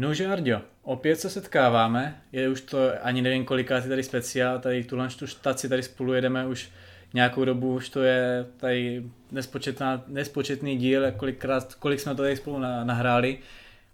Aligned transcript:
Nože 0.00 0.26
Ardio, 0.26 0.60
opět 0.82 1.20
se 1.20 1.30
setkáváme, 1.30 2.22
je 2.32 2.48
už 2.48 2.60
to 2.60 2.78
ani 3.02 3.22
nevím 3.22 3.44
kolikátý 3.44 3.88
tady 3.88 4.02
speciál, 4.02 4.58
tady 4.58 4.84
tuhle 4.84 5.08
tu 5.08 5.26
štaci 5.26 5.68
tady 5.68 5.82
spolu 5.82 6.12
jedeme 6.12 6.46
už 6.46 6.68
nějakou 7.14 7.44
dobu, 7.44 7.74
už 7.74 7.88
to 7.88 8.02
je 8.02 8.46
tady 8.56 9.02
nespočetná, 9.30 10.04
nespočetný 10.06 10.76
díl, 10.76 11.12
kolikrát, 11.12 11.74
kolik 11.74 12.00
jsme 12.00 12.14
to 12.14 12.22
tady 12.22 12.36
spolu 12.36 12.58
nahráli. 12.84 13.38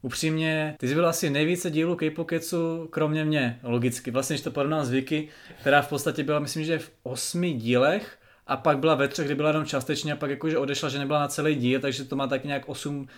Upřímně, 0.03 0.77
ty 0.79 0.89
jsi 0.89 0.95
byl 0.95 1.07
asi 1.07 1.31
nejvíce 1.31 1.71
dílů 1.71 1.97
K-Pocketsu, 1.97 2.89
kromě 2.91 3.25
mě, 3.25 3.59
logicky. 3.63 4.11
Vlastně, 4.11 4.35
když 4.35 4.45
to 4.45 4.51
porovnám 4.51 4.85
s 4.85 4.91
Vicky, 4.91 5.29
která 5.61 5.83
v 5.83 5.89
podstatě 5.89 6.25
byla, 6.25 6.39
myslím, 6.39 6.65
že 6.65 6.79
v 6.79 6.91
osmi 7.03 7.53
dílech, 7.53 8.19
a 8.47 8.57
pak 8.57 8.79
byla 8.79 8.95
ve 8.95 9.09
třech, 9.09 9.27
kdy 9.27 9.35
byla 9.35 9.49
jenom 9.49 9.65
částečně 9.65 10.13
a 10.13 10.17
pak 10.17 10.31
jakože 10.31 10.59
odešla, 10.59 10.89
že 10.89 10.99
nebyla 10.99 11.21
na 11.21 11.29
celý 11.29 11.55
díl, 11.55 11.81
takže 11.81 12.05
to 12.05 12.17
má 12.17 12.27
tak 12.27 12.45
nějak 12.45 12.69
8 12.69 13.09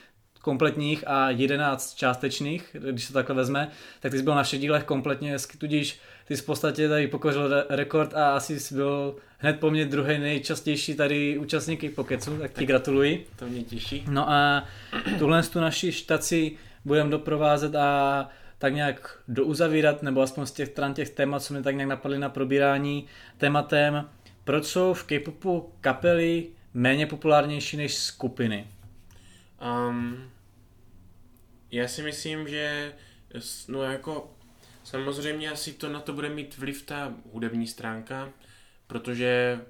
kompletních 0.41 1.05
a 1.07 1.31
11 1.31 1.95
částečných, 1.95 2.77
když 2.91 3.05
se 3.05 3.13
takhle 3.13 3.35
vezme, 3.35 3.69
tak 4.01 4.13
ty 4.13 4.19
jsi 4.19 4.25
byl 4.25 4.35
na 4.35 4.43
všech 4.43 4.61
dílech 4.61 4.85
kompletně 4.85 5.37
tudíž 5.59 6.01
ty 6.29 6.37
jsi 6.37 6.43
v 6.43 6.47
podstatě 6.47 6.89
tady 6.89 7.07
pokořil 7.07 7.65
rekord 7.69 8.15
a 8.15 8.37
asi 8.37 8.61
jsi 8.61 8.75
byl 8.75 9.17
hned 9.39 9.61
po 9.61 9.71
mně 9.71 9.85
druhý 9.85 10.19
nejčastější 10.19 10.95
tady 10.95 11.39
účastník 11.39 11.95
Pokecu, 11.95 12.39
tak 12.39 12.53
ti 12.53 12.67
gratuluji. 12.67 13.27
To 13.37 13.47
mě 13.47 13.63
těší. 13.63 14.05
No 14.11 14.31
a 14.31 14.65
tuhle 15.19 15.43
tu 15.43 15.61
naši 15.61 15.93
štaci 15.93 16.57
budeme 16.85 17.11
doprovázet 17.11 17.75
a 17.75 18.29
tak 18.59 18.75
nějak 18.75 19.19
douzavírat, 19.29 20.03
nebo 20.03 20.23
aspoň 20.23 20.47
z 20.47 20.53
těch 20.53 20.69
stran 20.69 20.95
těch 20.95 21.11
témat, 21.11 21.43
co 21.43 21.55
mě 21.55 21.63
tak 21.63 21.75
nějak 21.75 21.89
napadly 21.89 22.19
na 22.19 22.29
probírání 22.29 23.07
tématem, 23.39 24.09
proč 24.45 24.65
jsou 24.65 24.95
v 24.95 25.05
K-popu 25.05 25.73
kapely 25.81 26.47
méně 26.75 27.07
populárnější 27.07 27.77
než 27.77 27.95
skupiny? 27.95 28.67
Um, 29.63 30.31
já 31.71 31.89
si 31.89 32.03
myslím, 32.03 32.49
že 32.49 32.95
no 33.69 33.83
jako 33.83 34.37
samozřejmě 34.85 35.51
asi 35.51 35.73
to 35.73 35.89
na 35.89 36.01
to 36.01 36.13
bude 36.13 36.29
mít 36.29 36.59
vliv 36.59 36.83
ta 36.83 37.15
hudební 37.33 37.67
stránka, 37.67 38.33
protože 38.87 39.61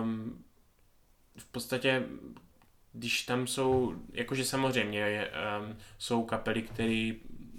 um, 0.00 0.44
v 1.38 1.44
podstatě 1.44 2.02
když 2.98 3.22
tam 3.22 3.46
jsou, 3.46 3.94
jakože 4.12 4.44
samozřejmě 4.44 5.28
um, 5.60 5.76
jsou 5.98 6.24
kapely, 6.24 6.62
které 6.62 7.12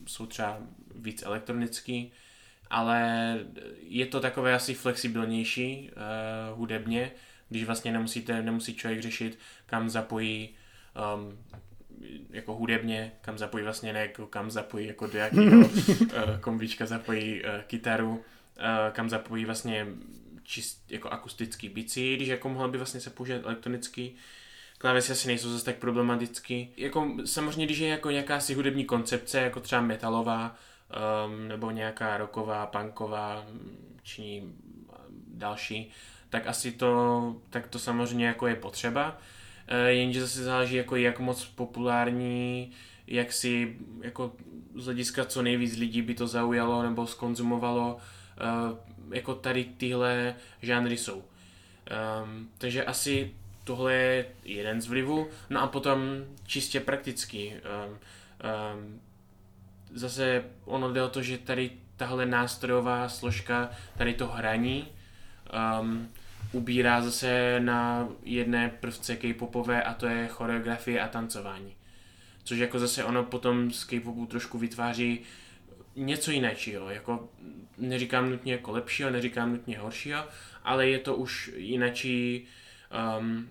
jsou 0.08 0.26
třeba 0.26 0.59
víc 0.96 1.24
elektronický, 1.24 2.12
ale 2.70 3.40
je 3.81 4.06
to 4.06 4.20
takové 4.20 4.53
asi 4.53 4.74
flexibilnější 4.74 5.90
uh, 5.92 6.59
hudebně, 6.59 7.12
když 7.50 7.64
vlastně 7.64 7.92
nemusíte, 7.92 8.42
nemusí 8.42 8.76
člověk 8.76 9.02
řešit, 9.02 9.40
kam 9.66 9.90
zapojí 9.90 10.56
um, 11.16 11.38
jako 12.30 12.56
hudebně, 12.56 13.12
kam 13.22 13.38
zapojí 13.38 13.64
vlastně 13.64 13.94
ne 13.94 14.00
jako 14.00 14.28
kam 14.28 14.52
zapojí, 14.52 14.88
jako 14.88 15.08
do 15.08 15.17
jakého 15.17 15.59
uh, 15.59 15.67
kombička 16.42 16.86
zapojí 16.86 17.44
uh, 17.44 17.50
kytaru, 17.67 18.09
uh, 18.09 18.20
kam 18.92 19.09
zapojí 19.09 19.45
vlastně 19.45 19.88
čist, 20.44 20.92
jako 20.92 21.09
akustický 21.09 21.70
bicí, 21.70 22.16
když 22.16 22.28
jako 22.28 22.50
mohla 22.50 22.68
by 22.68 22.78
vlastně 22.78 23.00
se 23.02 23.09
použít 23.09 23.34
elektronický, 23.34 24.16
klávesy 24.78 25.12
asi 25.12 25.28
nejsou 25.28 25.50
zase 25.50 25.66
tak 25.66 25.75
problematický. 25.75 26.73
Jako 26.78 27.16
samozřejmě, 27.25 27.66
když 27.66 27.78
je 27.78 27.88
jako 27.88 28.12
nějaká 28.12 28.40
si 28.40 28.53
hudební 28.53 28.86
koncepce, 28.86 29.40
jako 29.40 29.59
třeba 29.59 29.81
metalová, 29.81 30.56
um, 31.25 31.48
nebo 31.48 31.72
nějaká 31.72 32.18
rocková, 32.18 32.66
punková, 32.66 33.45
či 34.03 34.44
další, 35.28 35.92
tak 36.30 36.48
asi 36.48 36.72
to, 36.72 37.36
tak 37.50 37.68
to 37.68 37.80
samozřejmě 37.80 38.28
jako 38.28 38.48
je 38.48 38.56
potřeba. 38.56 39.18
Uh, 39.72 39.88
jenže 39.88 40.22
zase 40.22 40.44
záleží 40.44 40.76
jako 40.76 40.96
jak 40.96 41.20
moc 41.20 41.46
populární, 41.46 42.72
jak 43.08 43.34
si 43.34 43.78
jako 44.02 44.32
z 44.76 44.86
hlediska 44.86 45.26
co 45.26 45.42
nejvíc 45.42 45.78
lidí 45.78 46.02
by 46.02 46.14
to 46.14 46.28
zaujalo 46.28 46.84
nebo 46.84 47.08
skonzumovalo, 47.08 47.98
uh, 47.98 48.78
jako 49.14 49.36
tady 49.36 49.64
tyhle 49.78 50.36
žánry 50.62 50.97
jsou. 50.97 51.24
Um, 52.24 52.50
takže 52.58 52.84
asi 52.84 53.31
tohle 53.64 53.94
je 53.94 54.25
jeden 54.44 54.81
z 54.81 54.88
vlivů. 54.88 55.28
No 55.50 55.62
a 55.62 55.68
potom 55.68 56.00
čistě 56.46 56.80
praktický. 56.80 57.53
Um, 57.53 57.91
um, 57.91 59.02
zase 59.94 60.44
ono 60.66 60.94
jde 60.94 61.03
o 61.03 61.09
to, 61.09 61.22
že 61.22 61.38
tady 61.38 61.72
tahle 61.97 62.25
nástrojová 62.25 63.09
složka, 63.09 63.70
tady 63.97 64.14
to 64.14 64.28
hraní, 64.28 64.88
um, 65.81 66.09
ubírá 66.57 67.01
zase 67.01 67.59
na 67.59 68.09
jedné 68.23 68.69
prvce 68.69 69.16
K-popové 69.16 69.84
a 69.84 69.94
to 69.94 70.07
je 70.07 70.28
choreografie 70.28 71.01
a 71.01 71.07
tancování. 71.07 71.75
Což 72.44 72.57
jako 72.57 72.79
zase 72.79 73.03
ono 73.03 73.23
potom 73.23 73.72
z 73.72 73.84
K-popu 73.84 74.25
trošku 74.25 74.57
vytváří 74.57 75.19
něco 75.96 76.31
jiného, 76.31 76.90
jako 76.90 77.29
neříkám 77.78 78.29
nutně 78.29 78.53
jako 78.53 78.72
lepšího, 78.72 79.09
neříkám 79.09 79.51
nutně 79.51 79.79
horšího, 79.79 80.23
ale 80.63 80.90
je 80.90 81.00
to 81.00 81.16
už 81.16 81.51
jinačí 81.56 82.47
um, 83.19 83.50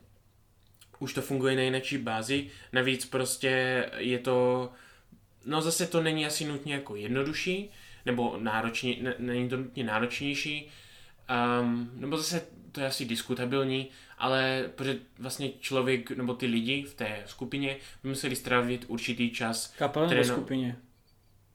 už 0.98 1.14
to 1.14 1.22
funguje 1.22 1.56
na 1.56 1.62
jináčí 1.62 1.98
bázi. 1.98 2.46
Navíc 2.72 3.06
prostě 3.06 3.84
je 3.96 4.18
to, 4.18 4.70
no 5.44 5.62
zase 5.62 5.86
to 5.86 6.02
není 6.02 6.26
asi 6.26 6.44
nutně 6.44 6.74
jako 6.74 6.96
jednodušší, 6.96 7.70
nebo 8.06 8.36
náročně, 8.38 8.96
ne, 9.00 9.14
není 9.18 9.48
to 9.48 9.56
nutně 9.56 9.84
náročnější, 9.84 10.68
um, 11.60 11.90
nebo 11.94 12.16
zase 12.16 12.46
to 12.76 12.80
je 12.80 12.86
asi 12.86 13.04
diskutabilní, 13.04 13.88
ale 14.18 14.64
protože 14.74 14.98
vlastně 15.18 15.50
člověk 15.60 16.10
nebo 16.10 16.34
ty 16.34 16.46
lidi 16.46 16.82
v 16.82 16.94
té 16.94 17.22
skupině 17.26 17.76
by 18.02 18.08
museli 18.08 18.36
strávit 18.36 18.84
určitý 18.88 19.30
čas. 19.30 19.74
Kapele 19.78 20.14
nebo 20.14 20.24
skupině? 20.24 20.76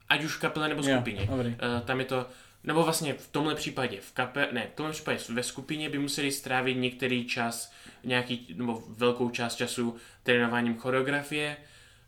Ať 0.10 0.24
už 0.24 0.38
kapele 0.38 0.70
nebo 0.70 0.84
skupině. 0.84 1.28
Jo, 1.32 1.38
uh, 1.38 1.86
tam 1.86 2.00
je 2.00 2.06
to, 2.06 2.26
nebo 2.64 2.84
vlastně 2.84 3.14
v 3.14 3.28
tomhle 3.32 3.56
případě 3.56 4.02
v 4.02 4.12
kape, 4.12 4.48
ne, 4.52 4.68
v 4.74 4.76
tomhle 4.76 4.94
případě 4.94 5.20
ve 5.30 5.44
skupině 5.44 5.90
by 5.90 6.00
museli 6.00 6.32
strávit 6.32 6.78
některý 6.78 7.26
čas 7.26 7.74
nějaký, 8.04 8.56
nebo 8.58 8.84
velkou 8.88 9.30
část 9.30 9.56
času 9.56 9.96
trénováním 10.24 10.78
choreografie. 10.78 11.58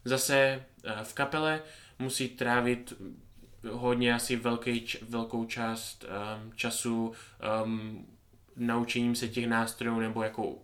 Zase 0.06 0.64
eh, 0.84 0.94
v 1.04 1.14
kapele 1.14 1.62
musí 2.00 2.30
trávit 2.30 2.94
hodně 3.72 4.14
asi 4.14 4.36
velký, 4.36 4.86
velkou 5.10 5.46
část 5.46 6.06
um, 6.06 6.52
času 6.56 7.14
um, 7.64 8.08
naučením 8.58 9.16
se 9.16 9.28
těch 9.28 9.48
nástrojů 9.48 10.00
nebo 10.00 10.24
jako 10.24 10.56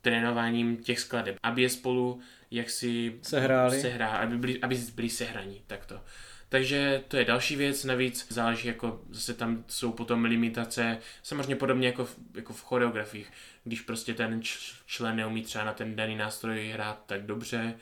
trénováním 0.00 0.76
těch 0.76 1.00
skladeb, 1.00 1.36
aby 1.42 1.62
je 1.62 1.70
spolu 1.70 2.20
jaksi 2.50 3.18
sehráli, 3.22 3.80
sehrá, 3.80 4.08
aby 4.08 4.38
byli, 4.38 4.60
aby 4.60 4.76
byli 4.94 5.10
sehraní, 5.10 5.62
takto. 5.66 6.00
Takže 6.48 7.02
to 7.08 7.16
je 7.16 7.24
další 7.24 7.56
věc, 7.56 7.84
navíc 7.84 8.26
záleží 8.30 8.68
jako 8.68 9.02
zase 9.10 9.34
tam 9.34 9.64
jsou 9.68 9.92
potom 9.92 10.24
limitace, 10.24 10.98
samozřejmě 11.22 11.56
podobně 11.56 11.86
jako 11.86 12.04
v, 12.04 12.16
jako 12.34 12.52
v 12.52 12.62
choreografiích, 12.62 13.32
když 13.64 13.80
prostě 13.80 14.14
ten 14.14 14.40
člen 14.86 15.16
neumí 15.16 15.42
třeba 15.42 15.64
na 15.64 15.72
ten 15.72 15.96
daný 15.96 16.16
nástroj 16.16 16.70
hrát 16.72 17.02
tak 17.06 17.26
dobře, 17.26 17.74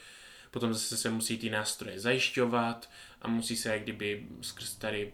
potom 0.51 0.75
zase 0.75 0.97
se 0.97 1.11
musí 1.11 1.39
ty 1.39 1.51
nástroje 1.51 2.01
zajišťovat 2.01 2.91
a 3.23 3.29
musí 3.29 3.57
se 3.57 3.69
jak 3.69 3.83
kdyby 3.83 4.27
skrz 4.41 4.75
tady 4.75 5.13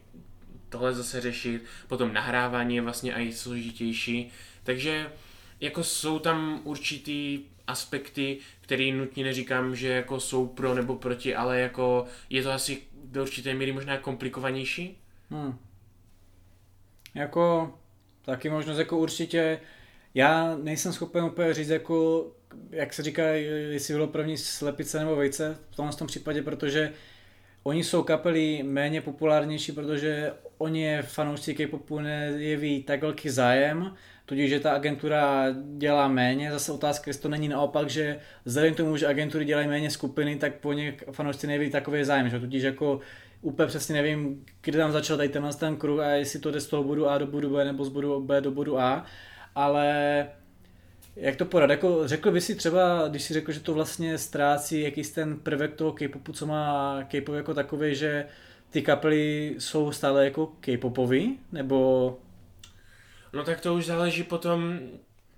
tohle 0.71 0.95
zase 0.95 1.21
řešit, 1.21 1.65
potom 1.89 2.13
nahrávání 2.13 2.77
je 2.77 2.83
vlastně 2.83 3.13
i 3.15 3.33
složitější, 3.33 4.31
takže 4.65 5.13
jako 5.61 5.85
jsou 5.85 6.19
tam 6.19 6.61
určitý 6.65 7.41
aspekty, 7.67 8.39
které 8.61 8.93
nutně 8.93 9.25
neříkám, 9.25 9.77
že 9.77 9.89
jako 9.89 10.21
jsou 10.21 10.47
pro 10.47 10.75
nebo 10.75 10.97
proti, 10.97 11.35
ale 11.35 11.61
jako 11.61 12.07
je 12.31 12.43
to 12.43 12.53
asi 12.53 12.79
do 13.05 13.23
určité 13.23 13.55
míry 13.55 13.73
možná 13.73 13.99
komplikovanější? 13.99 14.99
Hmm. 15.31 15.59
Jako 17.15 17.75
taky 18.23 18.51
možnost 18.51 18.79
jako 18.79 18.99
určitě 18.99 19.61
já 20.15 20.57
nejsem 20.57 20.93
schopen 20.93 21.25
úplně 21.25 21.55
říct, 21.55 21.69
jako, 21.69 22.27
jak 22.71 22.95
se 22.95 23.03
říká, 23.03 23.23
jestli 23.23 23.95
bylo 23.95 24.07
první 24.07 24.39
slepice 24.39 24.99
nebo 24.99 25.17
vejce 25.17 25.59
v 25.71 25.77
tomhle 25.77 25.97
tom 25.97 26.07
případě, 26.07 26.43
protože 26.43 26.93
oni 27.63 27.85
jsou 27.85 28.03
kapely 28.03 28.63
méně 28.63 29.01
populárnější, 29.01 29.73
protože 29.73 30.33
oni 30.61 30.99
fanoušci 31.03 31.55
K-popu 31.55 32.01
nejeví 32.01 32.83
tak 32.83 33.03
velký 33.03 33.29
zájem, 33.29 33.95
tudíž, 34.27 34.51
že 34.51 34.61
ta 34.61 34.73
agentura 34.73 35.47
dělá 35.77 36.09
méně. 36.09 36.53
Zase 36.53 36.73
otázka, 36.73 37.11
jestli 37.11 37.23
to 37.23 37.29
není 37.29 37.49
naopak, 37.49 37.91
že 37.91 38.19
vzhledem 38.45 38.75
k 38.75 38.77
tomu, 38.77 38.97
že 38.97 39.07
agentury 39.07 39.45
dělají 39.45 39.69
méně 39.69 39.91
skupiny, 39.91 40.37
tak 40.37 40.55
po 40.55 40.73
ně 40.73 40.95
fanoušci 41.13 41.47
neví 41.47 41.71
takový 41.71 42.05
zájem. 42.05 42.29
Že? 42.29 42.41
Tudíž 42.41 42.63
jako 42.63 43.01
úplně 43.43 43.67
přesně 43.67 43.95
nevím, 43.95 44.45
kdy 44.63 44.79
tam 44.79 44.93
začal 44.93 45.17
tady 45.17 45.29
tenhle 45.29 45.55
ten 45.55 45.77
kruh 45.77 46.01
a 46.01 46.11
jestli 46.11 46.39
to 46.39 46.51
jde 46.51 46.61
z 46.61 46.67
toho 46.67 46.85
bodu 46.85 47.09
A 47.09 47.19
do 47.19 47.27
bodu 47.27 47.51
B 47.51 47.65
nebo 47.65 47.85
z 47.85 47.89
bodu 47.89 48.21
B 48.21 48.41
do 48.41 48.51
bodu 48.51 48.81
A, 48.81 49.05
ale 49.55 50.27
jak 51.17 51.37
to 51.37 51.45
podat? 51.45 51.71
Jako 51.71 52.09
řekl 52.09 52.31
by 52.31 52.41
si 52.41 52.55
třeba, 52.55 53.09
když 53.09 53.23
si 53.23 53.35
řekl, 53.35 53.53
že 53.53 53.61
to 53.61 53.75
vlastně 53.75 54.19
ztrácí 54.19 54.81
jakýsi 54.81 55.15
ten 55.15 55.37
prvek 55.37 55.75
toho 55.75 55.93
K-popu, 55.93 56.33
co 56.33 56.47
má 56.47 56.99
K-pop 57.09 57.35
jako 57.35 57.55
takový, 57.55 57.95
že 57.95 58.27
ty 58.71 58.83
kapely 58.83 59.55
jsou 59.59 59.93
stále 59.93 60.25
jako 60.25 60.47
K-popový, 60.61 61.39
nebo 61.53 62.19
No 63.33 63.45
tak 63.45 63.61
to 63.61 63.75
už 63.75 63.87
záleží 63.87 64.23
potom... 64.23 64.79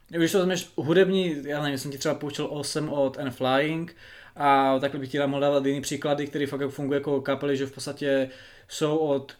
Když 0.09 0.33
to 0.33 0.39
vezmeš 0.39 0.71
hudební, 0.77 1.37
já 1.45 1.63
nevím, 1.63 1.79
jsem 1.79 1.91
ti 1.91 1.99
třeba 1.99 2.15
poučil 2.15 2.45
Awesome 2.53 2.91
od 2.91 3.19
N 3.19 3.31
Flying 3.31 3.97
a 4.37 4.79
takhle 4.79 5.01
bych 5.01 5.11
ti 5.11 5.19
tam 5.19 5.41
dávat 5.41 5.67
jiný 5.67 5.81
příklady, 5.81 6.27
které 6.27 6.47
fakt 6.47 6.71
fungují 6.71 6.97
jako 6.97 7.21
kapely, 7.21 7.57
že 7.57 7.67
v 7.67 7.73
podstatě 7.73 8.31
jsou 8.69 8.97
od 8.97 9.37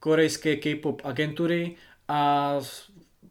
korejské 0.00 0.56
K-pop 0.56 1.02
agentury 1.04 1.76
a 2.08 2.54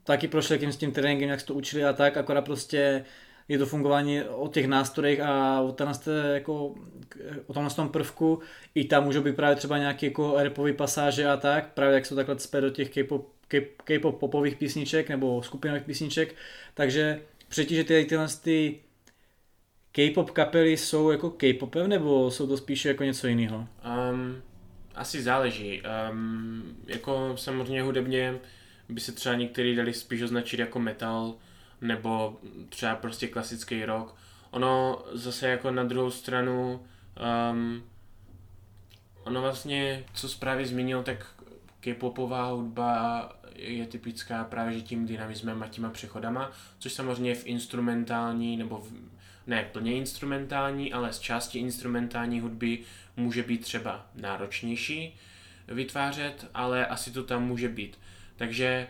taky 0.03 0.27
prošli 0.27 0.55
jakým 0.55 0.71
s 0.71 0.77
tím 0.77 0.91
tréninkem, 0.91 1.29
jak 1.29 1.39
se 1.39 1.45
to 1.45 1.53
učili 1.53 1.83
a 1.83 1.93
tak, 1.93 2.17
akorát 2.17 2.41
prostě 2.41 3.05
je 3.49 3.57
to 3.57 3.65
fungování 3.65 4.23
o 4.23 4.47
těch 4.47 4.67
nástrojích 4.67 5.19
a 5.19 5.61
o, 5.61 5.71
tenhle, 5.71 5.95
jako, 6.33 6.75
o 7.47 7.53
tomhle 7.53 7.75
tom 7.75 7.89
prvku. 7.89 8.39
I 8.75 8.85
tam 8.85 9.03
můžou 9.03 9.21
být 9.21 9.35
právě 9.35 9.55
třeba 9.55 9.77
nějaké 9.77 10.05
jako 10.05 10.43
rapové 10.43 10.73
pasáže 10.73 11.29
a 11.29 11.37
tak, 11.37 11.73
právě 11.73 11.95
jak 11.95 12.07
to 12.07 12.15
takhle 12.15 12.35
cpe 12.35 12.61
do 12.61 12.69
těch 12.69 12.89
K-pop, 12.89 13.27
K-pop 13.83 14.19
popových 14.19 14.55
písniček 14.55 15.09
nebo 15.09 15.43
skupinových 15.43 15.83
písniček. 15.83 16.35
Takže 16.73 17.21
že 17.49 17.83
ty, 17.83 18.05
tyhle 18.05 18.27
ty 18.41 18.79
K-pop 19.91 20.31
kapely 20.31 20.77
jsou 20.77 21.11
jako 21.11 21.29
K-popem 21.29 21.87
nebo 21.87 22.31
jsou 22.31 22.47
to 22.47 22.57
spíše 22.57 22.87
jako 22.87 23.03
něco 23.03 23.27
jiného? 23.27 23.67
Um, 24.11 24.41
asi 24.95 25.21
záleží. 25.21 25.81
Um, 26.11 26.77
jako 26.87 27.33
samozřejmě 27.35 27.81
hudebně 27.81 28.39
by 28.89 29.01
se 29.01 29.11
třeba 29.11 29.35
některý 29.35 29.75
dali 29.75 29.93
spíš 29.93 30.21
označit 30.21 30.59
jako 30.59 30.79
metal, 30.79 31.35
nebo 31.81 32.39
třeba 32.69 32.95
prostě 32.95 33.27
klasický 33.27 33.85
rock. 33.85 34.15
Ono 34.51 35.03
zase 35.13 35.47
jako 35.47 35.71
na 35.71 35.83
druhou 35.83 36.11
stranu, 36.11 36.85
um, 37.51 37.83
ono 39.23 39.41
vlastně, 39.41 40.03
co 40.13 40.27
právě 40.39 40.65
zmínil, 40.65 41.03
tak 41.03 41.25
K-popová 41.79 42.45
hudba 42.45 43.29
je 43.55 43.87
typická 43.87 44.43
právě 44.43 44.73
že 44.73 44.81
tím 44.81 45.05
dynamismem 45.05 45.63
a 45.63 45.67
těma 45.67 45.89
přechodama, 45.89 46.51
což 46.79 46.93
samozřejmě 46.93 47.35
v 47.35 47.45
instrumentální 47.45 48.57
nebo 48.57 48.77
v, 48.77 48.91
ne 49.47 49.69
plně 49.71 49.93
instrumentální, 49.93 50.93
ale 50.93 51.13
z 51.13 51.19
části 51.19 51.59
instrumentální 51.59 52.39
hudby 52.39 52.79
může 53.17 53.43
být 53.43 53.61
třeba 53.61 54.05
náročnější 54.15 55.15
vytvářet, 55.67 56.45
ale 56.53 56.85
asi 56.85 57.11
to 57.11 57.23
tam 57.23 57.47
může 57.47 57.69
být. 57.69 57.99
Takže 58.35 58.87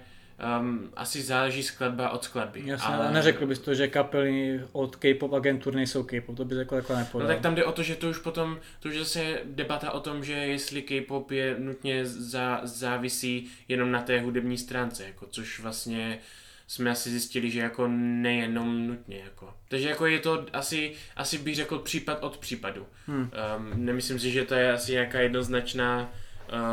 um, 0.59 0.89
asi 0.95 1.21
záleží 1.21 1.63
skladba 1.63 2.09
od 2.09 2.23
skladby. 2.23 2.61
Jasně, 2.65 2.95
ale 2.95 3.11
neřekl 3.11 3.47
bys 3.47 3.59
to, 3.59 3.73
že 3.73 3.87
kapely 3.87 4.61
od 4.71 4.95
K-pop 4.95 5.33
agentur 5.33 5.75
nejsou 5.75 6.03
K-pop, 6.03 6.37
to 6.37 6.45
bys 6.45 6.57
jako 6.57 6.75
takhle 6.75 6.97
nepodal. 6.97 7.27
No 7.27 7.33
tak 7.33 7.41
tam 7.41 7.55
jde 7.55 7.65
o 7.65 7.71
to, 7.71 7.83
že 7.83 7.95
to 7.95 8.09
už 8.09 8.17
potom, 8.17 8.59
to 8.79 8.89
už 8.89 8.97
zase 8.97 9.39
debata 9.43 9.91
o 9.91 9.99
tom, 9.99 10.23
že 10.23 10.33
jestli 10.33 10.81
K-pop 10.81 11.31
je 11.31 11.55
nutně 11.59 12.05
za, 12.05 12.61
závisí 12.63 13.47
jenom 13.67 13.91
na 13.91 14.01
té 14.01 14.21
hudební 14.21 14.57
stránce, 14.57 15.05
jako, 15.05 15.27
což 15.29 15.59
vlastně 15.59 16.19
jsme 16.67 16.91
asi 16.91 17.09
zjistili, 17.09 17.51
že 17.51 17.59
jako 17.59 17.87
nejenom 17.87 18.87
nutně. 18.87 19.19
Jako. 19.23 19.53
Takže 19.67 19.89
jako 19.89 20.05
je 20.05 20.19
to 20.19 20.45
asi, 20.53 20.93
asi 21.15 21.37
bych 21.37 21.55
řekl 21.55 21.79
případ 21.79 22.23
od 22.23 22.37
případu. 22.37 22.87
Hmm. 23.07 23.31
Um, 23.57 23.85
nemyslím 23.85 24.19
si, 24.19 24.31
že 24.31 24.45
to 24.45 24.55
je 24.55 24.73
asi 24.73 24.91
nějaká 24.91 25.19
jednoznačná 25.19 26.11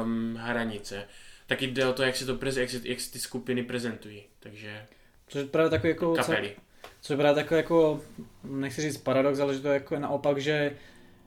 um, 0.02 0.36
hranice 0.40 1.04
taky 1.46 1.66
jde 1.66 1.87
o 1.87 1.93
to, 1.93 2.02
jak 2.02 2.16
se, 2.16 2.26
to 2.26 2.34
prez, 2.34 2.56
jak 2.56 2.70
se, 2.70 2.81
jak 2.84 3.00
se 3.00 3.12
ty 3.12 3.19
skupiny 3.19 3.62
prezentují. 3.62 4.22
Takže 4.40 4.87
Což 5.28 5.40
je 5.40 5.46
právě 5.46 5.70
takový 5.70 5.88
jako... 5.88 6.14
Kapely. 6.14 6.56
Co, 7.00 7.12
je 7.12 7.16
právě 7.16 7.43
takový 7.43 7.58
jako, 7.58 8.00
nechci 8.44 8.82
říct 8.82 8.96
paradox, 8.96 9.38
ale 9.40 9.54
že 9.54 9.60
to 9.60 9.69
je 9.69 9.75
jako 9.75 9.98
naopak, 9.98 10.38
že 10.38 10.72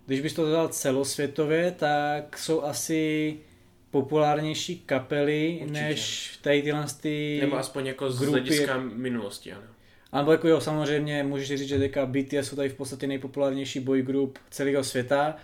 když 0.05 0.21
bys 0.21 0.33
to 0.33 0.51
dal 0.51 0.67
celosvětově, 0.67 1.71
tak 1.71 2.37
jsou 2.37 2.63
asi 2.63 3.37
populárnější 3.91 4.79
kapely, 4.79 5.59
Určitě. 5.61 5.81
než 5.81 6.31
tady 6.41 6.61
tyhle 6.61 6.85
ty 7.01 7.37
Nebo 7.41 7.57
aspoň 7.57 7.85
jako 7.87 8.11
z 8.11 8.19
grupy. 8.19 8.31
hlediska 8.39 8.77
minulosti, 8.77 9.53
ano. 9.53 9.63
Ano, 10.11 10.31
jako 10.31 10.47
jo, 10.47 10.61
samozřejmě 10.61 11.23
můžeš 11.23 11.47
říct, 11.59 11.67
že 11.69 11.79
teďka 11.79 12.05
BTS 12.05 12.33
jsou 12.41 12.55
tady 12.55 12.69
v 12.69 12.73
podstatě 12.73 13.07
nejpopulárnější 13.07 13.79
boy 13.79 14.01
group 14.01 14.39
celého 14.49 14.83
světa, 14.83 15.35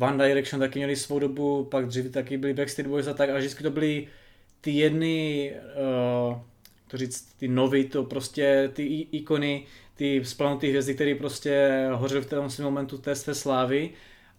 One 0.00 0.28
Direction 0.28 0.60
taky 0.60 0.78
měli 0.78 0.96
svou 0.96 1.18
dobu, 1.18 1.64
pak 1.64 1.86
dřív 1.86 2.12
taky 2.12 2.36
byli 2.36 2.54
Backstreet 2.54 2.90
Boys 2.90 3.06
a 3.06 3.14
tak, 3.14 3.30
ale 3.30 3.38
vždycky 3.38 3.62
to 3.62 3.70
byly 3.70 4.06
ty 4.60 4.70
jedny, 4.70 5.52
uh, 6.30 6.38
to 6.88 6.96
říct, 6.96 7.34
ty 7.38 7.48
nový, 7.48 7.84
to 7.84 8.04
prostě 8.04 8.70
ty 8.72 8.84
ikony, 9.12 9.66
ty 9.94 10.24
splanutý 10.24 10.68
hvězdy, 10.68 10.94
které 10.94 11.14
prostě 11.14 11.86
hořily 11.92 12.20
v 12.20 12.26
tom 12.26 12.50
svém 12.50 12.64
momentu 12.64 12.98
té 12.98 13.14
své 13.14 13.34
slávy, 13.34 13.90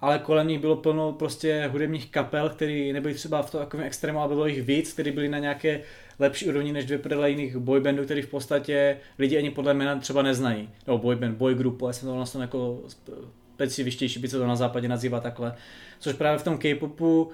ale 0.01 0.19
kolem 0.19 0.47
nich 0.47 0.59
bylo 0.59 0.75
plno 0.75 1.13
prostě 1.13 1.69
hudebních 1.71 2.11
kapel, 2.11 2.49
které 2.49 2.93
nebyly 2.93 3.13
třeba 3.13 3.41
v 3.41 3.51
takovém 3.51 3.85
extrému, 3.85 4.19
ale 4.19 4.27
bylo 4.27 4.47
jich 4.47 4.61
víc, 4.61 4.93
které 4.93 5.11
byly 5.11 5.29
na 5.29 5.39
nějaké 5.39 5.81
lepší 6.19 6.47
úrovni 6.49 6.73
než 6.73 6.85
dvě 6.85 6.97
prdele 6.97 7.29
jiných 7.29 7.57
boybandů, 7.57 8.03
který 8.03 8.21
v 8.21 8.29
podstatě 8.29 8.97
lidi 9.19 9.37
ani 9.37 9.51
podle 9.51 9.73
jména 9.73 9.99
třeba 9.99 10.21
neznají. 10.21 10.69
Nebo 10.87 10.97
boyband, 10.97 11.37
boy 11.37 11.55
group, 11.55 11.81
já 11.87 11.93
jsem 11.93 12.09
to 12.09 12.15
vlastně 12.15 12.41
jako 12.41 12.83
specifičtější, 13.57 14.19
by 14.19 14.27
se 14.27 14.37
to 14.37 14.47
na 14.47 14.55
západě 14.55 14.87
nazývá 14.87 15.19
takhle. 15.19 15.55
Což 15.99 16.15
právě 16.15 16.39
v 16.39 16.43
tom 16.43 16.57
K-popu 16.57 17.31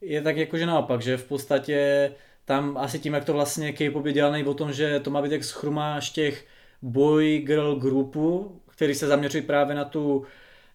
je 0.00 0.22
tak 0.22 0.36
jakože 0.36 0.66
naopak, 0.66 1.02
že 1.02 1.16
v 1.16 1.24
podstatě 1.24 2.10
tam 2.44 2.76
asi 2.76 2.98
tím, 2.98 3.14
jak 3.14 3.24
to 3.24 3.32
vlastně 3.32 3.72
K-pop 3.72 4.06
je 4.06 4.12
dělaný 4.12 4.44
o 4.44 4.54
tom, 4.54 4.72
že 4.72 5.00
to 5.00 5.10
má 5.10 5.22
být 5.22 5.32
jak 5.32 5.44
schrumáš 5.44 6.10
těch 6.10 6.46
boy 6.82 7.38
girl 7.38 7.76
grupů, 7.76 8.60
který 8.66 8.94
se 8.94 9.06
zaměřují 9.06 9.42
právě 9.42 9.76
na 9.76 9.84
tu, 9.84 10.24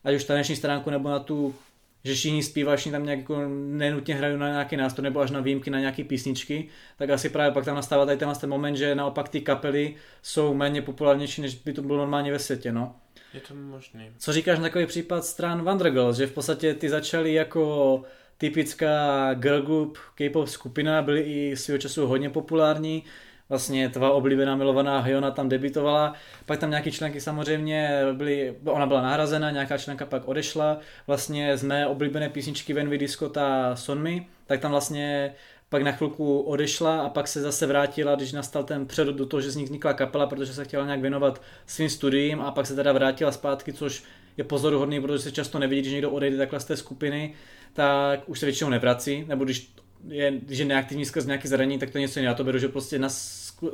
ať 0.04 0.16
už 0.16 0.24
taneční 0.24 0.56
stránku, 0.56 0.90
nebo 0.90 1.10
na 1.10 1.20
tu, 1.20 1.56
že 2.04 2.14
všichni 2.14 2.44
zpívači 2.44 2.92
tam 2.92 3.06
nějak 3.06 3.20
jako 3.20 3.42
nenutně 3.50 4.16
hrají 4.16 4.38
na 4.38 4.50
nějaký 4.50 4.78
nástroj, 4.78 5.04
nebo 5.04 5.20
až 5.20 5.32
na 5.32 5.40
výjimky 5.40 5.70
na 5.70 5.80
nějaké 5.80 6.04
písničky, 6.04 6.68
tak 6.98 7.10
asi 7.10 7.30
právě 7.30 7.52
pak 7.52 7.66
tam 7.66 7.76
nastává 7.76 8.06
tady 8.06 8.18
ten 8.18 8.50
moment, 8.50 8.76
že 8.76 8.96
naopak 8.96 9.30
ty 9.30 9.42
kapely 9.42 9.96
jsou 10.22 10.54
méně 10.54 10.82
populárnější, 10.82 11.42
než 11.42 11.56
by 11.56 11.74
to 11.74 11.82
bylo 11.82 11.98
normálně 11.98 12.32
ve 12.32 12.40
světě, 12.40 12.72
no. 12.72 12.96
Je 13.34 13.40
to 13.40 13.56
možný. 13.56 14.12
Co 14.18 14.34
říkáš 14.34 14.58
na 14.58 14.64
takový 14.64 14.86
případ 14.86 15.26
stran 15.26 15.64
Wondergirls, 15.64 16.18
že 16.18 16.28
v 16.28 16.32
podstatě 16.32 16.74
ty 16.74 16.90
začaly 16.90 17.34
jako 17.34 18.04
typická 18.38 19.34
girl 19.34 19.62
group, 19.62 19.98
K-pop 20.16 20.48
skupina, 20.48 21.02
byly 21.02 21.22
i 21.22 21.58
svého 21.58 21.78
času 21.78 22.08
hodně 22.08 22.30
populární, 22.30 23.04
vlastně 23.50 23.90
tvá 23.90 24.12
oblíbená 24.12 24.56
milovaná 24.56 25.00
Hyona 25.00 25.32
tam 25.32 25.50
debitovala, 25.50 26.14
pak 26.46 26.60
tam 26.60 26.70
nějaký 26.70 26.92
členky 26.92 27.22
samozřejmě 27.22 28.02
byly, 28.14 28.56
ona 28.66 28.86
byla 28.86 29.02
nahrazena, 29.02 29.52
nějaká 29.52 29.78
členka 29.78 30.06
pak 30.06 30.28
odešla, 30.28 30.80
vlastně 31.08 31.58
z 31.58 31.64
mé 31.64 31.88
oblíbené 31.88 32.30
písničky 32.30 32.74
Venvi 32.74 32.98
Disco 32.98 33.30
ta 33.30 33.76
Sonmi, 33.76 34.28
tak 34.48 34.60
tam 34.60 34.72
vlastně 34.72 35.34
pak 35.74 35.84
na 35.84 35.92
chvilku 35.92 36.40
odešla 36.40 37.02
a 37.02 37.10
pak 37.10 37.28
se 37.28 37.42
zase 37.42 37.66
vrátila, 37.66 38.16
když 38.16 38.32
nastal 38.32 38.64
ten 38.64 38.86
přerod 38.86 39.16
do 39.16 39.26
toho, 39.26 39.42
že 39.42 39.52
z 39.52 39.56
ní 39.56 39.64
vznikla 39.64 39.94
kapela, 39.94 40.28
protože 40.28 40.54
se 40.54 40.66
chtěla 40.66 40.86
nějak 40.86 41.02
věnovat 41.02 41.42
svým 41.66 41.90
studiím 41.90 42.42
a 42.42 42.52
pak 42.52 42.68
se 42.68 42.76
teda 42.76 42.94
vrátila 42.94 43.32
zpátky, 43.32 43.74
což 43.74 44.04
je 44.38 44.44
pozoruhodný, 44.44 45.02
protože 45.02 45.20
se 45.20 45.32
často 45.32 45.60
nevidí, 45.60 45.82
když 45.82 45.94
někdo 45.94 46.12
odejde 46.12 46.38
takhle 46.38 46.60
z 46.60 46.66
té 46.66 46.78
skupiny, 46.78 47.34
tak 47.74 48.30
už 48.30 48.40
se 48.40 48.46
většinou 48.46 48.70
nevrací, 48.70 49.26
nebo 49.28 49.46
když 49.46 49.74
je, 50.08 50.32
když 50.32 50.60
je 50.60 50.66
neaktivní 50.66 51.06
skrz 51.06 51.26
nějaký 51.26 51.48
zranění, 51.48 51.80
tak 51.80 51.90
to 51.90 51.98
něco 51.98 52.20
jiného. 52.20 52.32
Já 52.32 52.38
to 52.38 52.44
beru, 52.44 52.58
že 52.58 52.68
prostě 52.68 53.00
na 53.00 53.10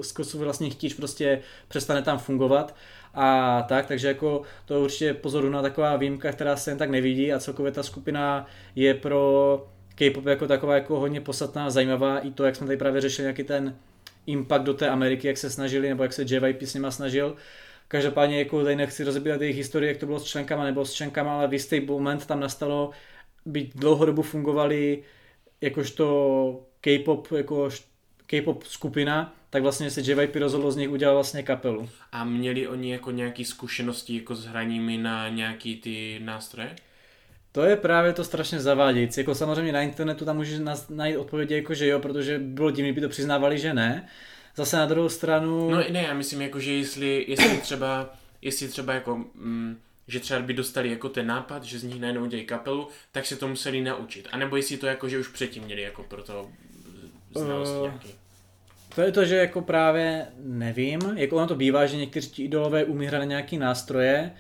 skrz 0.02 0.34
vlastně 0.34 0.70
chtíč 0.70 0.94
prostě 0.94 1.42
přestane 1.68 2.02
tam 2.02 2.18
fungovat 2.18 2.76
a 3.14 3.62
tak, 3.70 3.86
takže 3.86 4.08
jako 4.08 4.42
to 4.66 4.74
je 4.74 4.80
určitě 4.80 5.14
pozoruhodná 5.14 5.62
taková 5.62 5.98
výjimka, 5.98 6.32
která 6.32 6.56
se 6.56 6.72
jen 6.72 6.78
tak 6.78 6.90
nevidí 6.90 7.34
a 7.34 7.40
celkově 7.40 7.72
ta 7.72 7.84
skupina 7.84 8.48
je 8.76 8.94
pro 8.94 9.68
K-pop 10.00 10.26
jako 10.26 10.48
taková 10.48 10.76
jako 10.76 11.00
hodně 11.00 11.22
posatná, 11.22 11.70
zajímavá, 11.70 12.20
i 12.20 12.32
to, 12.32 12.44
jak 12.44 12.56
jsme 12.56 12.68
tady 12.68 12.78
právě 12.78 13.02
řešili 13.02 13.24
nějaký 13.24 13.44
ten 13.44 13.76
impact 14.26 14.64
do 14.64 14.74
té 14.74 14.90
Ameriky, 14.90 15.28
jak 15.28 15.38
se 15.38 15.50
snažili, 15.50 15.90
nebo 15.90 16.04
jak 16.04 16.14
se 16.14 16.26
JYP 16.28 16.62
s 16.62 16.74
nima 16.74 16.92
snažil. 16.92 17.36
Každopádně 17.88 18.40
jako 18.40 18.64
tady 18.64 18.76
nechci 18.76 19.04
rozebírat 19.04 19.42
jejich 19.42 19.56
historii, 19.56 19.88
jak 19.88 19.98
to 19.98 20.06
bylo 20.06 20.20
s 20.20 20.24
členkama 20.24 20.64
nebo 20.64 20.86
s 20.86 20.94
členkama, 20.94 21.38
ale 21.38 21.48
v 21.48 21.54
jistý 21.54 21.80
moment 21.80 22.26
tam 22.26 22.40
nastalo, 22.40 22.92
byť 23.46 23.72
dlouhodobu 23.76 24.22
fungovali 24.22 25.04
jakožto 25.62 26.06
K-pop, 26.82 27.32
jako 27.32 27.70
K-pop 28.26 28.64
skupina, 28.64 29.36
tak 29.50 29.62
vlastně 29.62 29.92
se 29.92 30.02
JYP 30.02 30.36
rozhodlo 30.36 30.72
z 30.72 30.76
nich 30.76 30.90
udělat 30.90 31.14
vlastně 31.14 31.44
kapelu. 31.44 31.90
A 32.12 32.24
měli 32.24 32.68
oni 32.68 32.92
jako 32.92 33.12
nějaké 33.12 33.46
zkušenosti 33.46 34.16
jako 34.16 34.36
s 34.36 34.46
hraními 34.46 34.98
na 34.98 35.30
nějaký 35.30 35.76
ty 35.76 36.20
nástroje? 36.24 36.76
To 37.52 37.64
je 37.64 37.76
právě 37.76 38.14
to 38.14 38.24
strašně 38.24 38.60
zavádějící. 38.60 39.20
Jako 39.20 39.36
samozřejmě 39.36 39.72
na 39.72 39.82
internetu 39.82 40.26
tam 40.26 40.36
můžeš 40.38 40.60
najít 40.90 41.18
odpovědi 41.18 41.56
jako 41.56 41.74
že 41.74 41.88
jo, 41.88 42.00
protože 42.00 42.40
bylo 42.40 42.72
divný, 42.72 42.94
by 42.94 43.02
to 43.02 43.10
přiznávali, 43.10 43.60
že 43.60 43.74
ne. 43.74 44.08
Zase 44.56 44.78
na 44.78 44.86
druhou 44.86 45.10
stranu... 45.10 45.70
No 45.70 45.78
ne, 45.78 46.04
já 46.04 46.14
myslím 46.14 46.42
jako, 46.42 46.60
že 46.60 46.74
jestli, 46.74 47.26
jestli 47.28 47.58
třeba, 47.58 48.14
jestli 48.42 48.68
třeba 48.68 48.94
jako, 48.94 49.16
mm, 49.36 49.78
že 50.08 50.20
třeba 50.20 50.40
by 50.40 50.54
dostali 50.54 50.90
jako 50.90 51.10
ten 51.10 51.28
nápad, 51.28 51.64
že 51.64 51.80
z 51.80 51.84
nich 51.84 52.02
najednou 52.02 52.24
udělají 52.24 52.48
kapelu, 52.48 52.88
tak 53.12 53.26
se 53.26 53.36
to 53.36 53.48
museli 53.48 53.82
naučit. 53.82 54.28
A 54.32 54.38
nebo 54.38 54.56
jestli 54.56 54.78
to 54.78 54.88
jako, 54.88 55.10
že 55.10 55.20
už 55.20 55.28
předtím 55.28 55.64
měli 55.64 55.82
jako 55.82 56.04
pro 56.04 56.24
to 56.24 56.50
znalosti 57.36 57.76
uh, 57.76 57.82
nějaký. 57.82 58.10
To 58.96 59.02
je 59.02 59.12
to, 59.12 59.26
že 59.26 59.36
jako 59.36 59.62
právě 59.62 60.28
nevím, 60.40 61.02
jako 61.16 61.36
ono 61.36 61.48
to 61.48 61.56
bývá, 61.56 61.86
že 61.86 61.98
někteří 61.98 62.30
ti 62.30 62.44
idolové 62.44 62.86
umí 62.86 63.06
hrát 63.06 63.20
na 63.20 63.26
nějaký 63.26 63.58
nástroje, 63.58 64.32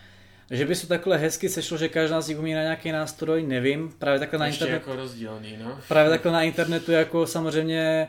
že 0.51 0.65
by 0.65 0.75
se 0.75 0.87
takhle 0.87 1.17
hezky 1.17 1.49
sešlo, 1.49 1.77
že 1.77 1.89
každá 1.89 2.21
z 2.21 2.27
nich 2.27 2.39
umí 2.39 2.53
na 2.53 2.61
nějaký 2.61 2.91
nástroj, 2.91 3.43
nevím. 3.43 3.93
Právě 3.99 4.19
takhle 4.19 4.39
na 4.39 4.47
internetu. 4.47 4.73
jako 4.73 4.95
rozdílný, 4.95 5.57
no. 5.63 5.79
Právě 5.87 6.09
takhle 6.09 6.31
na 6.31 6.43
internetu 6.43 6.91
jako 6.91 7.27
samozřejmě 7.27 8.07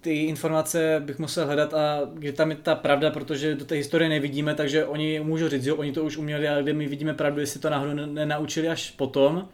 ty 0.00 0.14
informace 0.14 1.02
bych 1.04 1.18
musel 1.18 1.46
hledat 1.46 1.74
a 1.74 2.00
kde 2.14 2.32
tam 2.32 2.50
je 2.50 2.56
ta 2.56 2.74
pravda, 2.74 3.10
protože 3.10 3.54
do 3.54 3.64
té 3.64 3.74
historie 3.74 4.08
nevidíme, 4.08 4.54
takže 4.54 4.84
oni 4.84 5.20
můžu 5.20 5.48
říct, 5.48 5.66
jo, 5.66 5.76
oni 5.76 5.92
to 5.92 6.04
už 6.04 6.16
uměli, 6.16 6.48
ale 6.48 6.62
kde 6.62 6.72
my 6.72 6.86
vidíme 6.86 7.14
pravdu, 7.14 7.40
jestli 7.40 7.60
to 7.60 7.70
náhodou 7.70 7.94
nenaučili 7.94 8.68
až 8.68 8.90
potom. 8.90 9.48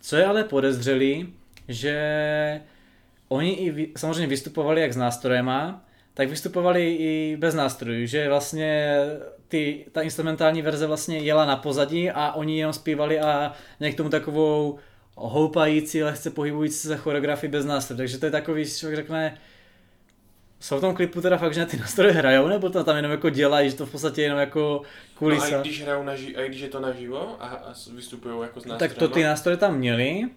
Co 0.00 0.16
je 0.16 0.26
ale 0.26 0.44
podezřelý, 0.44 1.32
že 1.68 2.60
oni 3.28 3.52
i 3.52 3.92
samozřejmě 3.96 4.26
vystupovali 4.26 4.80
jak 4.80 4.92
s 4.92 4.96
nástrojema, 4.96 5.84
tak 6.14 6.28
vystupovali 6.28 6.94
i 6.94 7.36
bez 7.40 7.54
nástrojů, 7.54 8.06
že 8.06 8.28
vlastně 8.28 8.96
ty, 9.48 9.86
ta 9.92 10.02
instrumentální 10.02 10.62
verze 10.62 10.86
vlastně 10.86 11.18
jela 11.18 11.44
na 11.44 11.56
pozadí 11.56 12.10
a 12.10 12.32
oni 12.32 12.58
jenom 12.58 12.72
zpívali 12.72 13.20
a 13.20 13.52
nějak 13.80 13.94
tomu 13.94 14.08
takovou 14.08 14.78
houpající, 15.16 16.02
lehce 16.02 16.30
pohybující 16.30 16.88
se 16.88 16.96
choreografii 16.96 17.50
bez 17.50 17.64
nástrojů. 17.64 17.98
Takže 17.98 18.18
to 18.18 18.26
je 18.26 18.32
takový, 18.32 18.64
že 18.64 18.78
člověk 18.78 18.96
řekne, 18.96 19.38
jsou 20.60 20.78
v 20.78 20.80
tom 20.80 20.94
klipu 20.94 21.20
teda 21.20 21.38
fakt, 21.38 21.54
že 21.54 21.60
na 21.60 21.66
ty 21.66 21.76
nástroje 21.76 22.12
hrajou, 22.12 22.48
nebo 22.48 22.70
to 22.70 22.84
tam 22.84 22.96
jenom 22.96 23.12
jako 23.12 23.30
dělají, 23.30 23.70
že 23.70 23.76
to 23.76 23.86
v 23.86 23.90
podstatě 23.90 24.22
jenom 24.22 24.38
jako 24.38 24.82
kulisa? 25.14 25.50
No 25.50 25.58
a 25.58 25.60
když 25.60 25.82
hrajou 25.82 26.04
naži- 26.04 26.38
a 26.38 26.48
když 26.48 26.60
je 26.60 26.68
to 26.68 26.80
naživo 26.80 27.36
a, 27.40 27.46
a 27.46 27.74
vystupují 27.94 28.34
jako 28.42 28.60
s 28.60 28.64
nástrojem? 28.64 28.90
Tak 28.90 28.98
to 28.98 29.08
ty 29.08 29.24
nástroje 29.24 29.56
tam 29.56 29.78
měli, 29.78 30.28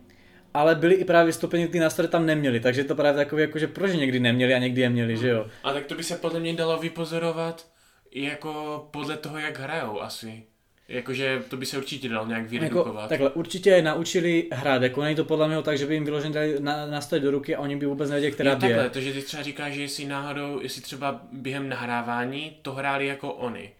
ale 0.54 0.76
byly 0.76 0.96
i 0.96 1.06
právě 1.06 1.26
vystoupení, 1.26 1.68
ty 1.68 1.80
nástroje 1.80 2.08
tam 2.08 2.26
neměli, 2.26 2.60
takže 2.60 2.84
to 2.84 2.96
právě 2.96 3.26
takové 3.26 3.42
jako, 3.42 3.60
že 3.60 3.68
proč 3.68 3.94
někdy 3.94 4.20
neměli 4.20 4.54
a 4.54 4.58
někdy 4.58 4.82
je 4.82 4.90
měli, 4.90 5.18
že 5.18 5.30
jo? 5.30 5.48
A 5.64 5.74
tak 5.74 5.86
to 5.86 5.96
by 5.96 6.04
se 6.04 6.16
podle 6.16 6.40
mě 6.40 6.54
dalo 6.54 6.78
vypozorovat 6.78 7.68
jako 8.12 8.88
podle 8.92 9.18
toho, 9.18 9.38
jak 9.38 9.60
hrajou 9.60 10.02
asi. 10.02 10.44
Jakože 10.88 11.44
to 11.50 11.58
by 11.58 11.66
se 11.66 11.78
určitě 11.78 12.10
dalo 12.10 12.28
nějak 12.28 12.50
vyredukovat. 12.50 12.96
Jako, 12.96 13.10
takhle, 13.10 13.30
určitě 13.30 13.70
je 13.70 13.82
naučili 13.82 14.50
hrát, 14.52 14.82
jako 14.82 15.02
není 15.02 15.16
to 15.16 15.26
podle 15.26 15.48
mě 15.48 15.62
tak, 15.62 15.78
že 15.78 15.86
by 15.86 15.94
jim 15.94 16.06
vyloženě 16.06 16.34
dali 16.34 16.56
na, 16.60 16.86
nástroj 16.86 17.22
do 17.22 17.32
ruky 17.32 17.56
a 17.56 17.60
oni 17.60 17.76
by 17.76 17.86
vůbec 17.86 18.10
nevěděli, 18.10 18.32
která 18.32 18.50
je. 18.50 18.58
Takhle, 18.58 18.90
to, 18.90 19.02
že 19.02 19.14
ty 19.14 19.22
třeba 19.22 19.44
říkáš, 19.44 19.74
že 19.74 19.82
jestli 19.82 20.06
náhodou, 20.06 20.60
jestli 20.62 20.82
třeba 20.82 21.22
během 21.32 21.70
nahrávání 21.70 22.58
to 22.62 22.74
hráli 22.74 23.08
jako 23.08 23.34
oni. 23.34 23.72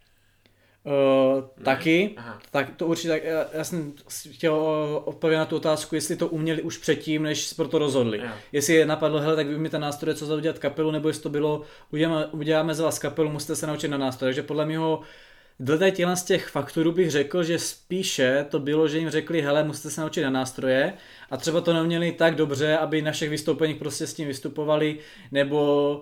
Uh, 0.86 1.64
taky, 1.64 2.14
Aha. 2.18 2.40
tak 2.52 2.76
to 2.76 2.88
určitě, 2.88 3.10
tak, 3.10 3.24
já, 3.24 3.46
já 3.54 3.64
jsem 3.64 3.94
chtěl 4.32 4.56
odpovědět 5.06 5.40
na 5.40 5.46
tu 5.46 5.56
otázku, 5.56 5.96
jestli 5.96 6.16
to 6.16 6.28
uměli 6.28 6.62
už 6.62 6.78
předtím, 6.78 7.24
než 7.24 7.46
se 7.46 7.56
pro 7.56 7.68
to 7.68 7.80
rozhodli. 7.80 8.18
Jo. 8.18 8.32
Jestli 8.52 8.74
je 8.74 8.86
napadlo, 8.86 9.20
hele, 9.20 9.36
tak 9.36 9.48
mi 9.48 9.70
ten 9.70 9.82
nástroj, 9.82 10.16
co 10.16 10.26
za 10.26 10.36
udělat 10.36 10.60
kapelu, 10.60 10.92
nebo 10.92 11.08
jestli 11.08 11.24
to 11.24 11.30
bylo, 11.30 11.62
uděláme, 11.92 12.26
uděláme 12.26 12.76
za 12.76 12.84
vás 12.84 13.00
kapelu, 13.00 13.30
musíte 13.30 13.56
se 13.56 13.68
naučit 13.68 13.88
na 13.88 13.98
nástroj. 13.98 14.28
Takže 14.28 14.44
podle 14.44 14.66
mého 14.66 15.02
Dle 15.60 15.92
těla 15.92 16.16
z 16.16 16.24
těch 16.24 16.48
faktorů 16.48 16.92
bych 16.92 17.12
řekl, 17.12 17.44
že 17.44 17.60
spíše 17.60 18.46
to 18.50 18.60
bylo, 18.60 18.88
že 18.88 18.98
jim 18.98 19.10
řekli, 19.10 19.42
hele, 19.42 19.64
musíte 19.64 19.90
se 19.90 20.02
naučit 20.02 20.24
na 20.24 20.30
nástroje 20.30 20.94
a 21.30 21.38
třeba 21.38 21.62
to 21.62 21.74
neměli 21.74 22.12
tak 22.12 22.36
dobře, 22.36 22.78
aby 22.78 23.02
na 23.02 23.12
všech 23.12 23.30
vystoupeních 23.30 23.78
prostě 23.78 24.08
s 24.08 24.14
tím 24.14 24.28
vystupovali, 24.28 25.00
nebo 25.32 26.02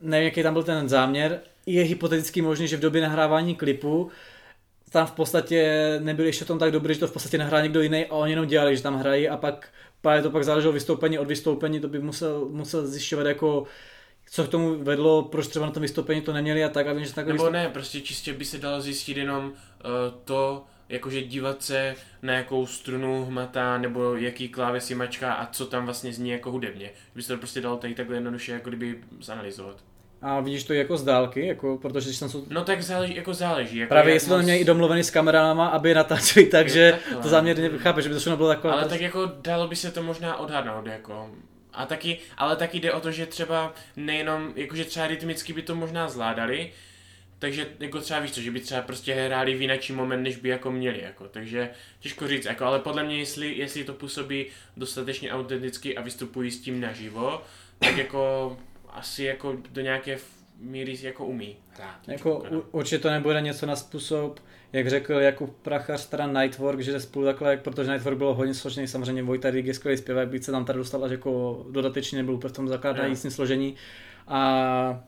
nevím, 0.00 0.24
jaký 0.24 0.42
tam 0.42 0.52
byl 0.52 0.62
ten 0.62 0.88
záměr. 0.88 1.40
Je 1.70 1.82
hypoteticky 1.82 2.42
možné, 2.42 2.66
že 2.66 2.76
v 2.76 2.80
době 2.80 3.02
nahrávání 3.02 3.54
klipu 3.54 4.10
tam 4.90 5.06
v 5.06 5.12
podstatě 5.12 5.98
nebyli 6.02 6.28
ještě 6.28 6.44
tom 6.44 6.58
tak 6.58 6.72
dobrý, 6.72 6.94
že 6.94 7.00
to 7.00 7.06
v 7.06 7.12
podstatě 7.12 7.38
nahrál 7.38 7.62
někdo 7.62 7.80
jiný 7.80 8.06
a 8.06 8.12
oni 8.12 8.32
jenom 8.32 8.46
dělali, 8.46 8.76
že 8.76 8.82
tam 8.82 8.98
hrají 8.98 9.28
a 9.28 9.36
pak 9.36 9.68
právě 10.00 10.22
to 10.22 10.30
pak 10.30 10.44
záleželo 10.44 10.72
vystoupení 10.72 11.18
od 11.18 11.28
vystoupení, 11.28 11.80
to 11.80 11.88
by 11.88 11.98
musel, 11.98 12.48
musel 12.50 12.86
zjišťovat 12.86 13.26
jako 13.26 13.66
co 14.30 14.44
k 14.44 14.48
tomu 14.48 14.84
vedlo, 14.84 15.22
proč 15.22 15.46
třeba 15.46 15.66
na 15.66 15.72
tom 15.72 15.80
vystoupení 15.80 16.20
to 16.20 16.32
neměli 16.32 16.64
a 16.64 16.68
tak. 16.68 16.86
A 16.86 16.92
vím, 16.92 17.04
že 17.04 17.12
Nebo 17.16 17.32
vystoup... 17.32 17.52
ne, 17.52 17.68
prostě 17.68 18.00
čistě 18.00 18.32
by 18.32 18.44
se 18.44 18.58
dalo 18.58 18.80
zjistit 18.80 19.16
jenom 19.16 19.44
uh, 19.44 19.52
to, 20.24 20.64
jakože 20.88 21.22
dívat 21.22 21.62
se 21.62 21.94
na 22.22 22.32
jakou 22.32 22.66
strunu 22.66 23.24
hmatá, 23.24 23.78
nebo 23.78 24.16
jaký 24.16 24.48
klávesy 24.48 24.94
mačká 24.94 25.32
a 25.32 25.46
co 25.46 25.66
tam 25.66 25.84
vlastně 25.84 26.12
zní 26.12 26.30
jako 26.30 26.50
hudebně. 26.50 26.90
By 27.14 27.22
se 27.22 27.32
to 27.32 27.38
prostě 27.38 27.60
dalo 27.60 27.76
tady 27.76 27.94
takhle 27.94 28.16
jednoduše 28.16 28.52
jako 28.52 28.68
kdyby 28.68 28.98
zanalizovat. 29.20 29.84
A 30.22 30.40
vidíš 30.40 30.64
to 30.64 30.72
jako 30.72 30.96
z 30.96 31.04
dálky, 31.04 31.46
jako, 31.46 31.78
protože 31.82 32.06
když 32.06 32.18
tam 32.18 32.28
jsou... 32.28 32.44
No 32.48 32.64
tak 32.64 32.82
záleží, 32.82 33.16
jako 33.16 33.34
záleží. 33.34 33.78
Jako 33.78 33.88
Právě 33.88 34.14
jestli 34.14 34.28
to 34.28 34.36
neměli 34.36 34.58
i 34.58 34.64
domluvený 34.64 35.04
s 35.04 35.10
kamerama, 35.10 35.68
aby 35.68 35.94
natáčeli 35.94 36.46
tak, 36.46 36.68
že 36.68 36.98
to 37.22 37.28
záměrně 37.28 37.70
chápe, 37.78 38.02
že 38.02 38.08
by 38.08 38.14
to 38.14 38.20
všechno 38.20 38.36
bylo 38.36 38.48
takové. 38.48 38.72
Ale 38.72 38.84
tak 38.84 39.00
jako 39.00 39.32
dalo 39.42 39.68
by 39.68 39.76
se 39.76 39.90
to 39.90 40.02
možná 40.02 40.36
odhadnout, 40.36 40.86
jako 40.86 41.30
a 41.78 41.86
taky, 41.86 42.18
ale 42.36 42.56
taky 42.56 42.80
jde 42.80 42.92
o 42.92 43.00
to, 43.00 43.12
že 43.12 43.26
třeba 43.26 43.74
nejenom, 43.96 44.52
jakože 44.56 44.84
třeba 44.84 45.06
rytmicky 45.06 45.52
by 45.52 45.62
to 45.62 45.74
možná 45.74 46.08
zvládali, 46.08 46.72
takže 47.38 47.66
jako 47.80 48.00
třeba 48.00 48.20
víš 48.20 48.32
co, 48.32 48.40
že 48.40 48.50
by 48.50 48.60
třeba 48.60 48.82
prostě 48.82 49.14
hráli 49.14 49.54
v 49.54 49.62
jináčí 49.62 49.92
moment, 49.92 50.22
než 50.22 50.36
by 50.36 50.48
jako 50.48 50.70
měli, 50.70 51.02
jako, 51.02 51.28
takže 51.28 51.70
těžko 52.00 52.28
říct, 52.28 52.44
jako, 52.44 52.64
ale 52.64 52.78
podle 52.78 53.04
mě, 53.04 53.18
jestli, 53.18 53.58
jestli 53.58 53.84
to 53.84 53.92
působí 53.92 54.46
dostatečně 54.76 55.32
autenticky 55.32 55.96
a 55.96 56.02
vystupují 56.02 56.50
s 56.50 56.60
tím 56.60 56.80
naživo, 56.80 57.42
tak 57.78 57.96
jako 57.96 58.56
asi 58.92 59.24
jako 59.24 59.56
do 59.70 59.80
nějaké 59.80 60.18
míry 60.58 60.98
jako 61.02 61.26
umí 61.26 61.56
hrát. 61.70 62.08
Jako, 62.08 62.44
určitě 62.72 62.98
to 62.98 63.10
nebude 63.10 63.40
něco 63.40 63.66
na 63.66 63.76
způsob, 63.76 64.40
jak 64.72 64.88
řekl 64.90 65.12
Jakub 65.12 65.56
Prachař, 65.62 66.06
teda 66.06 66.26
Nightwork, 66.26 66.80
že 66.80 67.00
spolu 67.00 67.24
takhle, 67.24 67.56
protože 67.56 67.90
Nightwork 67.90 68.18
bylo 68.18 68.34
hodně 68.34 68.54
složený, 68.54 68.88
samozřejmě 68.88 69.22
Vojta 69.22 69.50
Rig 69.50 69.66
je 69.66 69.74
skvělý 69.74 69.98
zpěvák, 69.98 70.28
byť 70.28 70.44
se 70.44 70.52
tam 70.52 70.64
tady 70.64 70.78
dostal 70.78 71.04
až 71.04 71.10
jako 71.10 71.66
dodatečně 71.70 72.18
nebyl 72.18 72.34
úplně 72.34 72.52
v 72.52 72.56
tom 72.56 72.66
yeah. 72.66 73.16
složení. 73.16 73.74
A 74.28 75.04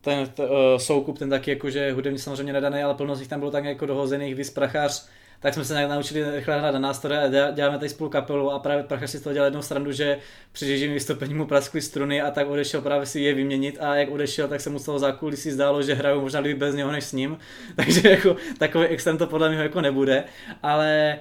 ten 0.00 0.28
t, 0.28 0.48
uh, 0.48 0.78
soukup, 0.78 1.18
ten 1.18 1.30
taky 1.30 1.50
jakože 1.50 1.92
hudebně 1.92 2.18
samozřejmě 2.18 2.52
nedaný, 2.52 2.82
ale 2.82 2.94
plno 2.94 3.16
z 3.16 3.18
nich 3.18 3.28
tam 3.28 3.40
bylo 3.40 3.50
tak 3.50 3.64
jako 3.64 3.86
dohozených, 3.86 4.34
vys 4.34 4.50
Prachař, 4.50 5.08
tak 5.40 5.54
jsme 5.54 5.64
se 5.64 5.88
naučili 5.88 6.36
rychle 6.36 6.58
hrát 6.58 6.70
na 6.70 6.78
nástroje 6.78 7.20
a 7.20 7.50
děláme 7.50 7.78
tady 7.78 7.88
spolu 7.88 8.10
kapelu 8.10 8.50
a 8.50 8.58
právě 8.58 8.84
Prachař 8.84 9.10
si 9.10 9.20
to 9.20 9.32
dělal 9.32 9.46
jednou 9.46 9.62
srandu, 9.62 9.92
že 9.92 10.18
při 10.52 10.66
řežím 10.66 10.92
vystoupení 10.92 11.34
mu 11.34 11.46
praskly 11.46 11.82
struny 11.82 12.22
a 12.22 12.30
tak 12.30 12.48
odešel 12.48 12.80
právě 12.80 13.06
si 13.06 13.20
je 13.20 13.34
vyměnit 13.34 13.78
a 13.80 13.94
jak 13.94 14.10
odešel, 14.10 14.48
tak 14.48 14.60
se 14.60 14.70
mu 14.70 14.78
z 14.78 14.84
toho 14.84 14.98
zákulisí 14.98 15.50
zdálo, 15.50 15.82
že 15.82 15.94
hrajou 15.94 16.20
možná 16.20 16.40
líp 16.40 16.58
bez 16.58 16.74
něho 16.74 16.92
než 16.92 17.04
s 17.04 17.12
ním, 17.12 17.38
takže 17.76 18.10
jako 18.10 18.36
takový 18.58 18.86
extrém 18.86 19.18
to 19.18 19.26
podle 19.26 19.48
mě 19.48 19.58
jako 19.58 19.80
nebude, 19.80 20.24
ale 20.62 21.18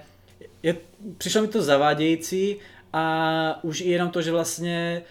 je, 0.63 0.75
přišlo 1.17 1.41
mi 1.41 1.47
to 1.47 1.61
zavádějící 1.61 2.57
a 2.93 3.59
už 3.63 3.81
i 3.81 3.89
jenom 3.89 4.09
to, 4.09 4.21
že 4.21 4.31
vlastně 4.31 5.01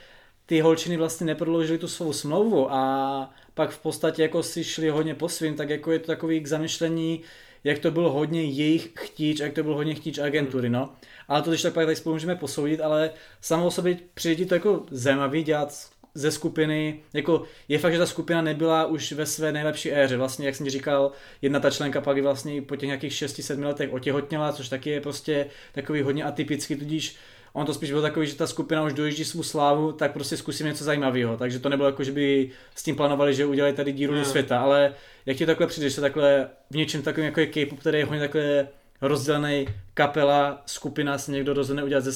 ty 0.46 0.60
holčiny 0.60 0.96
vlastně 0.96 1.26
neprodloužily 1.26 1.78
tu 1.78 1.88
svou 1.88 2.12
smlouvu 2.12 2.72
a 2.72 3.34
pak 3.54 3.70
v 3.70 3.78
podstatě 3.78 4.22
jako 4.22 4.42
si 4.42 4.64
šli 4.64 4.88
hodně 4.88 5.14
po 5.14 5.28
svým, 5.28 5.54
tak 5.54 5.70
jako 5.70 5.92
je 5.92 5.98
to 5.98 6.06
takový 6.06 6.40
k 6.40 6.46
zamyšlení, 6.46 7.20
jak 7.64 7.78
to 7.78 7.90
bylo 7.90 8.12
hodně 8.12 8.42
jejich 8.42 8.90
chtíč, 8.98 9.40
jak 9.40 9.52
to 9.52 9.62
bylo 9.62 9.74
hodně 9.76 9.94
chtíč 9.94 10.18
agentury, 10.18 10.68
no. 10.68 10.92
Ale 11.28 11.42
to 11.42 11.50
když 11.50 11.62
tak 11.62 11.74
pak 11.74 11.84
tady 11.84 11.96
spolu 11.96 12.14
můžeme 12.14 12.36
posoudit, 12.36 12.80
ale 12.80 13.10
samo 13.40 13.66
o 13.66 13.70
sobě 13.70 13.96
přijde 14.14 14.46
to 14.46 14.54
jako 14.54 14.86
zajímavý 14.90 15.42
dělat 15.42 15.94
ze 16.14 16.30
skupiny, 16.30 17.00
jako 17.12 17.42
je 17.68 17.78
fakt, 17.78 17.92
že 17.92 17.98
ta 17.98 18.06
skupina 18.06 18.42
nebyla 18.42 18.86
už 18.86 19.12
ve 19.12 19.26
své 19.26 19.52
nejlepší 19.52 19.92
éře, 19.92 20.16
vlastně 20.16 20.46
jak 20.46 20.54
jsem 20.54 20.64
ti 20.64 20.70
říkal, 20.70 21.12
jedna 21.42 21.60
ta 21.60 21.70
členka 21.70 22.00
pak 22.00 22.22
vlastně 22.22 22.62
po 22.62 22.76
těch 22.76 22.86
nějakých 22.86 23.12
6-7 23.12 23.64
letech 23.64 23.92
otěhotněla, 23.92 24.52
což 24.52 24.68
taky 24.68 24.90
je 24.90 25.00
prostě 25.00 25.46
takový 25.72 26.02
hodně 26.02 26.24
atypický, 26.24 26.76
tudíž 26.76 27.16
on 27.56 27.66
to 27.66 27.74
spíš 27.74 27.90
byl 27.90 28.02
takový, 28.02 28.26
že 28.26 28.36
ta 28.36 28.46
skupina 28.46 28.82
už 28.82 28.92
dojíždí 28.92 29.24
svou 29.24 29.42
slávu, 29.42 29.92
tak 29.92 30.12
prostě 30.12 30.36
zkusíme 30.36 30.68
něco 30.68 30.84
zajímavého. 30.84 31.36
Takže 31.36 31.58
to 31.58 31.68
nebylo 31.68 31.88
jako, 31.88 32.04
že 32.04 32.12
by 32.12 32.50
s 32.74 32.82
tím 32.82 32.96
plánovali, 32.96 33.34
že 33.34 33.46
udělají 33.46 33.74
tady 33.74 33.92
díru 33.92 34.12
mm. 34.12 34.18
do 34.18 34.24
světa, 34.24 34.60
ale 34.60 34.94
jak 35.26 35.36
ti 35.36 35.46
takhle 35.46 35.66
přijde, 35.66 35.90
že 35.90 36.00
takhle 36.00 36.48
v 36.70 36.76
něčem 36.76 37.02
takovým 37.02 37.26
jako 37.26 37.40
je 37.40 37.46
K-pop, 37.46 37.80
který 37.80 37.98
je 37.98 38.04
hodně 38.04 38.20
takhle 38.20 38.68
rozdělený 39.00 39.66
kapela, 39.94 40.62
skupina, 40.66 41.18
se 41.18 41.32
někdo 41.32 41.54
rozhodne 41.54 41.84
udělat 41.84 42.04
ze 42.04 42.12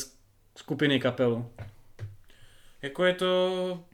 skupiny 0.57 1.01
kapelu. 1.01 1.47
Jako 2.83 3.05
je 3.05 3.15
to, 3.15 3.85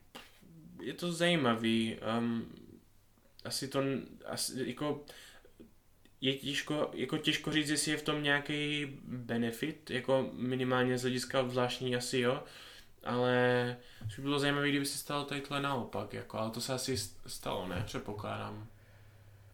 je 0.82 0.92
to 0.92 1.12
zajímavý. 1.12 1.96
Um, 2.18 2.46
asi 3.44 3.68
to, 3.68 3.82
asi, 4.26 4.52
jako, 4.66 5.00
je 6.24 6.34
těžko, 6.34 6.90
jako 6.92 7.18
těžko 7.18 7.52
říct, 7.52 7.68
jestli 7.68 7.90
je 7.90 7.96
v 7.96 8.02
tom 8.02 8.22
nějaký 8.22 8.86
benefit, 9.06 9.90
jako 9.90 10.30
minimálně 10.32 10.98
z 10.98 11.02
hlediska 11.02 11.48
zvláštní 11.48 11.96
asi 11.96 12.18
jo, 12.18 12.42
ale 13.04 13.76
by 14.16 14.22
bylo 14.22 14.38
zajímavé, 14.38 14.68
kdyby 14.68 14.86
se 14.86 14.98
stalo 14.98 15.24
tadyhle 15.24 15.62
naopak, 15.62 16.14
jako, 16.14 16.38
ale 16.38 16.50
to 16.50 16.60
se 16.60 16.72
asi 16.72 16.96
stalo, 17.26 17.68
ne, 17.68 17.82
předpokládám. 17.86 18.66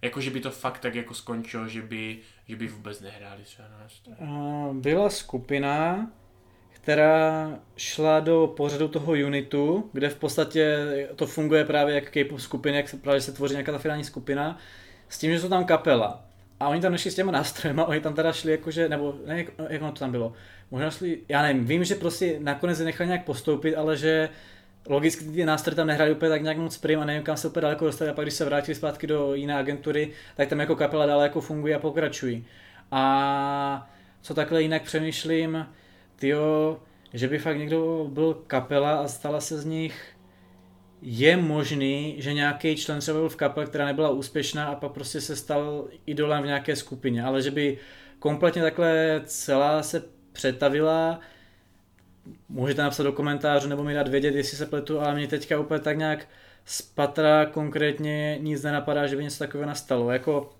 Jako, 0.02 0.20
že 0.20 0.30
by 0.30 0.40
to 0.40 0.50
fakt 0.50 0.78
tak 0.78 0.94
jako 0.94 1.14
skončilo, 1.14 1.68
že 1.68 1.82
by, 1.82 2.18
že 2.48 2.56
by 2.56 2.68
vůbec 2.68 3.00
nehráli 3.00 3.42
třeba 3.42 3.68
na 3.68 4.72
Byla 4.72 5.10
skupina, 5.10 6.10
která 6.70 7.58
šla 7.76 8.20
do 8.20 8.54
pořadu 8.56 8.88
toho 8.88 9.12
unitu, 9.12 9.90
kde 9.92 10.08
v 10.08 10.16
podstatě 10.16 10.88
to 11.16 11.26
funguje 11.26 11.64
právě 11.64 11.94
jak 11.94 12.10
K-pop 12.10 12.40
skupiny, 12.40 12.76
jak 12.76 12.94
právě 13.00 13.20
se 13.20 13.32
tvoří 13.32 13.54
nějaká 13.54 13.72
ta 13.72 13.78
finální 13.78 14.04
skupina, 14.04 14.58
s 15.08 15.18
tím, 15.18 15.32
že 15.32 15.40
jsou 15.40 15.48
tam 15.48 15.64
kapela. 15.64 16.29
A 16.61 16.69
oni 16.69 16.81
tam 16.81 16.93
nešli 16.93 17.11
s 17.11 17.14
těma 17.14 17.33
nástrojem 17.33 17.81
a 17.81 17.85
oni 17.85 18.00
tam 18.00 18.14
teda 18.14 18.33
šli 18.33 18.52
jakože, 18.52 18.88
nebo 18.88 19.14
ne, 19.26 19.38
jak, 19.38 19.47
jak 19.69 19.83
ono 19.83 19.93
to 19.93 19.99
tam 19.99 20.11
bylo. 20.11 20.33
Možná 20.71 20.90
šli, 20.90 21.19
já 21.29 21.43
nevím, 21.43 21.64
vím, 21.64 21.85
že 21.85 21.95
prostě 21.95 22.37
nakonec 22.40 22.79
je 22.79 22.85
nechali 22.85 23.09
nějak 23.09 23.25
postoupit, 23.25 23.75
ale 23.75 23.97
že 23.97 24.29
logicky 24.88 25.25
ty 25.25 25.45
nástroje 25.45 25.76
tam 25.76 25.87
nehráli 25.87 26.12
úplně 26.12 26.29
tak 26.29 26.43
nějak 26.43 26.57
moc 26.57 26.79
prim 26.79 27.00
a 27.00 27.05
nevím, 27.05 27.23
kam 27.23 27.37
se 27.37 27.49
úplně 27.49 27.62
daleko 27.62 27.85
dostali 27.85 28.11
a 28.11 28.14
pak 28.14 28.25
když 28.25 28.35
se 28.35 28.45
vrátili 28.45 28.75
zpátky 28.75 29.07
do 29.07 29.35
jiné 29.35 29.55
agentury, 29.55 30.12
tak 30.37 30.49
tam 30.49 30.61
jako 30.61 30.76
kapela 30.76 31.07
dále 31.07 31.23
jako 31.23 31.40
fungují 31.40 31.75
a 31.75 31.79
pokračují. 31.79 32.45
A 32.90 33.90
co 34.23 34.35
takhle 34.35 34.62
jinak 34.62 34.83
přemýšlím, 34.83 35.67
tyjo, 36.17 36.81
že 37.12 37.29
by 37.29 37.38
fakt 37.38 37.59
někdo 37.59 38.07
byl 38.11 38.35
kapela 38.47 38.97
a 38.97 39.09
stala 39.09 39.40
se 39.40 39.59
z 39.59 39.64
nich 39.64 40.14
je 41.02 41.37
možný, 41.37 42.14
že 42.19 42.33
nějaký 42.35 42.76
člen 42.76 43.00
třeba 43.00 43.19
byl 43.19 43.28
v 43.28 43.37
kapele, 43.37 43.66
která 43.66 43.87
nebyla 43.87 44.11
úspěšná 44.11 44.66
a 44.66 44.75
pak 44.75 44.92
prostě 44.92 45.21
se 45.21 45.37
stal 45.37 45.88
idolem 46.07 46.42
v 46.42 46.47
nějaké 46.47 46.76
skupině, 46.76 47.25
ale 47.25 47.42
že 47.42 47.50
by 47.50 47.78
kompletně 48.19 48.62
takhle 48.62 49.21
celá 49.25 49.83
se 49.83 50.02
přetavila, 50.33 51.21
můžete 52.49 52.83
napsat 52.83 53.02
do 53.02 53.12
komentářů 53.12 53.69
nebo 53.69 53.85
mi 53.85 53.95
dát 53.95 54.09
vědět, 54.09 54.35
jestli 54.35 54.57
se 54.57 54.66
pletu, 54.66 55.00
ale 55.00 55.14
mě 55.14 55.28
teďka 55.28 55.61
úplně 55.61 55.80
tak 55.80 55.99
nějak 55.99 56.28
z 56.64 56.83
patra 56.83 57.47
konkrétně 57.47 58.38
nic 58.40 58.62
nenapadá, 58.62 59.07
že 59.07 59.16
by 59.16 59.25
něco 59.25 59.38
takového 59.38 59.69
nastalo. 59.69 60.11
Jako, 60.11 60.50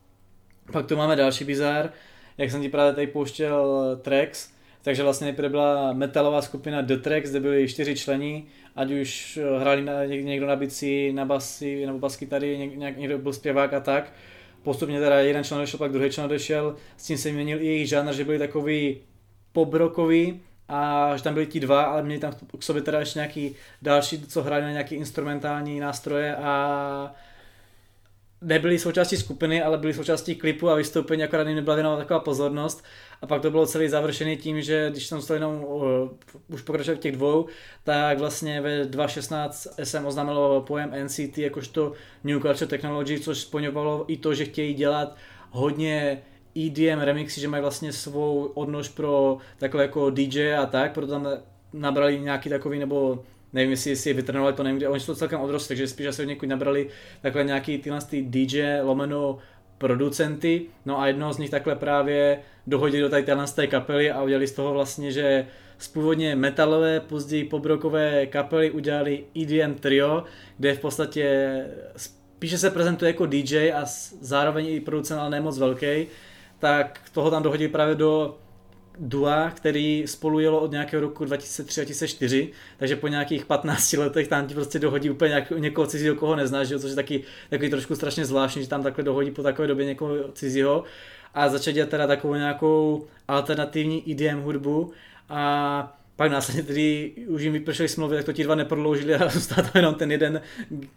pak 0.73 0.87
tu 0.87 0.97
máme 0.97 1.17
další 1.17 1.45
bizár, 1.45 1.93
jak 2.39 2.51
jsem 2.51 2.63
ti 2.63 2.69
právě 2.69 2.93
tady 2.93 3.07
pouštěl 3.07 3.83
Trex, 4.03 4.53
takže 4.83 5.03
vlastně 5.03 5.25
nejprve 5.25 5.49
byla 5.49 5.93
metalová 5.93 6.43
skupina 6.43 6.83
The 6.83 6.97
Tracks, 6.97 7.31
kde 7.31 7.41
byli 7.41 7.69
čtyři 7.69 7.97
členi, 7.97 8.45
ať 8.77 8.91
už 8.91 9.39
hráli 9.59 9.83
na, 9.83 10.05
někdo 10.05 10.47
na 10.47 10.57
bici, 10.57 11.13
na 11.13 11.25
basy 11.25 11.87
nebo 11.87 11.99
baskytary, 11.99 12.71
někdo 12.97 13.19
byl 13.19 13.33
zpěvák 13.33 13.73
a 13.73 13.81
tak. 13.81 14.13
Postupně 14.63 15.01
teda 15.01 15.21
jeden 15.21 15.45
člen 15.45 15.61
odešel, 15.61 15.79
pak 15.79 15.93
druhý 15.93 16.11
člen 16.11 16.27
odešel, 16.27 16.77
s 16.97 17.07
tím 17.07 17.19
se 17.19 17.33
měnil 17.33 17.63
i 17.63 17.67
jejich 17.67 17.89
žánr, 17.89 18.13
že 18.13 18.25
byli 18.25 18.39
takový 18.39 19.01
pobrokový, 19.53 20.41
a 20.73 21.13
že 21.17 21.23
tam 21.23 21.35
byli 21.35 21.47
ti 21.47 21.61
dva, 21.61 21.83
ale 21.83 22.03
měli 22.03 22.21
tam 22.21 22.33
k 22.59 22.63
sobě 22.63 22.83
teda 22.83 23.01
ještě 23.01 23.19
nějaký 23.19 23.57
další, 23.83 24.27
co 24.27 24.43
hráli 24.43 24.63
na 24.63 24.71
nějaký 24.71 24.95
instrumentální 24.95 25.81
nástroje 25.81 26.37
a 26.37 27.15
nebyli 28.43 28.79
součástí 28.79 29.17
skupiny, 29.17 29.63
ale 29.63 29.79
byli 29.79 29.95
součástí 29.95 30.35
klipu 30.35 30.69
a 30.69 30.75
vystoupení, 30.75 31.23
akorát 31.23 31.47
jim 31.47 31.57
nebyla 31.57 31.75
věnována 31.77 32.01
taková 32.03 32.21
pozornost. 32.21 32.85
A 33.23 33.27
pak 33.27 33.43
to 33.43 33.51
bylo 33.51 33.67
celý 33.67 33.89
završený 33.89 34.37
tím, 34.37 34.63
že 34.63 34.91
když 34.91 35.07
jsem 35.07 35.23
to 35.23 35.35
jenom 35.35 35.65
uh, 35.65 35.83
už 36.49 36.63
pokračoval 36.63 37.01
těch 37.01 37.17
dvou, 37.17 37.47
tak 37.85 38.19
vlastně 38.19 38.61
ve 38.61 38.85
2.16 38.85 39.71
SM 39.85 40.07
oznámilo 40.07 40.61
pojem 40.61 40.93
NCT 41.05 41.39
jakožto 41.39 41.93
New 42.25 42.43
Culture 42.43 42.67
Technology, 42.67 43.21
což 43.21 43.39
splňovalo 43.39 44.05
i 44.09 44.17
to, 44.17 44.35
že 44.35 44.45
chtějí 44.45 44.75
dělat 44.75 45.17
hodně 45.51 46.23
EDM 46.57 47.01
remixy, 47.01 47.41
že 47.41 47.49
mají 47.49 47.61
vlastně 47.61 47.93
svou 47.93 48.45
odnož 48.45 48.89
pro 48.89 49.39
takhle 49.59 49.83
jako 49.83 50.11
DJ 50.11 50.55
a 50.55 50.67
tak, 50.67 50.93
proto 50.93 51.13
tam 51.13 51.29
nabrali 51.73 52.21
nějaký 52.21 52.49
takový, 52.49 52.79
nebo 52.79 53.25
nevím, 53.53 53.71
jestli 53.71 53.97
si 53.97 54.11
je 54.11 54.15
vytrénovali, 54.15 54.55
to 54.55 54.63
nevím, 54.63 54.89
oni 54.89 55.01
jsou 55.01 55.13
to 55.13 55.19
celkem 55.19 55.41
odrostli, 55.41 55.69
takže 55.69 55.89
spíš 55.89 56.07
asi 56.07 56.23
od 56.23 56.29
někud 56.29 56.49
nabrali 56.49 56.89
takhle 57.23 57.45
nějaký 57.45 57.79
tyhle 57.79 58.01
ty 58.01 58.23
DJ 58.23 58.81
lomeno 58.83 59.39
producenty, 59.79 60.63
no 60.87 61.01
a 61.01 61.07
jednoho 61.07 61.33
z 61.33 61.39
nich 61.39 61.51
takhle 61.51 61.77
právě 61.77 62.41
dohodili 62.67 63.03
do 63.03 63.09
tady 63.09 63.23
téhle 63.23 63.47
z 63.47 63.53
té 63.53 63.67
kapely 63.67 64.11
a 64.11 64.23
udělali 64.23 64.47
z 64.47 64.53
toho 64.53 64.73
vlastně, 64.73 65.13
že 65.13 65.47
z 65.79 65.89
původně 65.89 66.37
metalové, 66.37 67.01
později 67.01 67.45
pobrokové 67.45 68.27
kapely 68.27 68.71
udělali 68.71 69.25
EDM 69.43 69.75
trio, 69.75 70.25
kde 70.59 70.75
v 70.75 70.79
podstatě 70.79 71.57
spíše 71.97 72.59
se 72.59 72.71
prezentuje 72.71 73.09
jako 73.09 73.27
DJ 73.27 73.73
a 73.73 73.85
zároveň 74.21 74.67
i 74.67 74.81
producent, 74.81 75.21
ale 75.21 75.31
nemoc 75.31 75.59
velký, 75.59 76.07
tak 76.59 77.01
toho 77.13 77.31
tam 77.31 77.43
dohodili 77.43 77.69
právě 77.69 77.95
do 77.95 78.39
dua, 78.99 79.51
který 79.51 80.05
spolu 80.07 80.41
jelo 80.41 80.61
od 80.61 80.71
nějakého 80.71 81.01
roku 81.01 81.25
2003-2004, 81.25 82.49
takže 82.77 82.97
po 82.97 83.09
nějakých 83.09 83.47
15 83.47 83.93
letech 83.93 84.29
tam 84.29 84.47
ti 84.47 84.55
prostě 84.55 84.79
dohodí 84.79 85.11
úplně 85.11 85.29
nějak, 85.29 85.51
někoho 85.51 85.87
cizího, 85.87 86.15
koho 86.15 86.37
neznáš, 86.37 86.69
že? 86.69 86.79
což 86.79 86.91
je 86.91 86.97
taky 86.97 87.23
takový 87.51 87.71
trošku 87.71 87.97
strašně 87.97 88.25
zvláštní, 88.25 88.63
že 88.63 88.69
tam 88.69 88.83
takhle 88.83 89.05
dohodí 89.05 89.31
po 89.31 89.43
takové 89.43 89.69
době 89.69 89.87
někoho 89.87 90.33
cizího 90.33 90.85
a 91.35 91.49
začít 91.49 91.73
dělat 91.73 91.91
teda 91.91 92.07
takovou 92.07 92.35
nějakou 92.35 93.07
alternativní 93.29 94.11
EDM 94.13 94.41
hudbu 94.41 94.93
a 95.29 96.00
pak 96.21 96.33
následně 96.33 96.63
tedy 96.63 97.13
už 97.27 97.43
jim 97.43 97.53
vypršely 97.53 97.89
smlouvy, 97.89 98.17
tak 98.17 98.25
to 98.25 98.33
ti 98.33 98.45
dva 98.45 98.55
neprodloužili 98.55 99.15
a 99.15 99.29
zůstal 99.29 99.65
tam 99.65 99.73
jenom 99.75 99.95
ten 99.95 100.13
jeden 100.13 100.41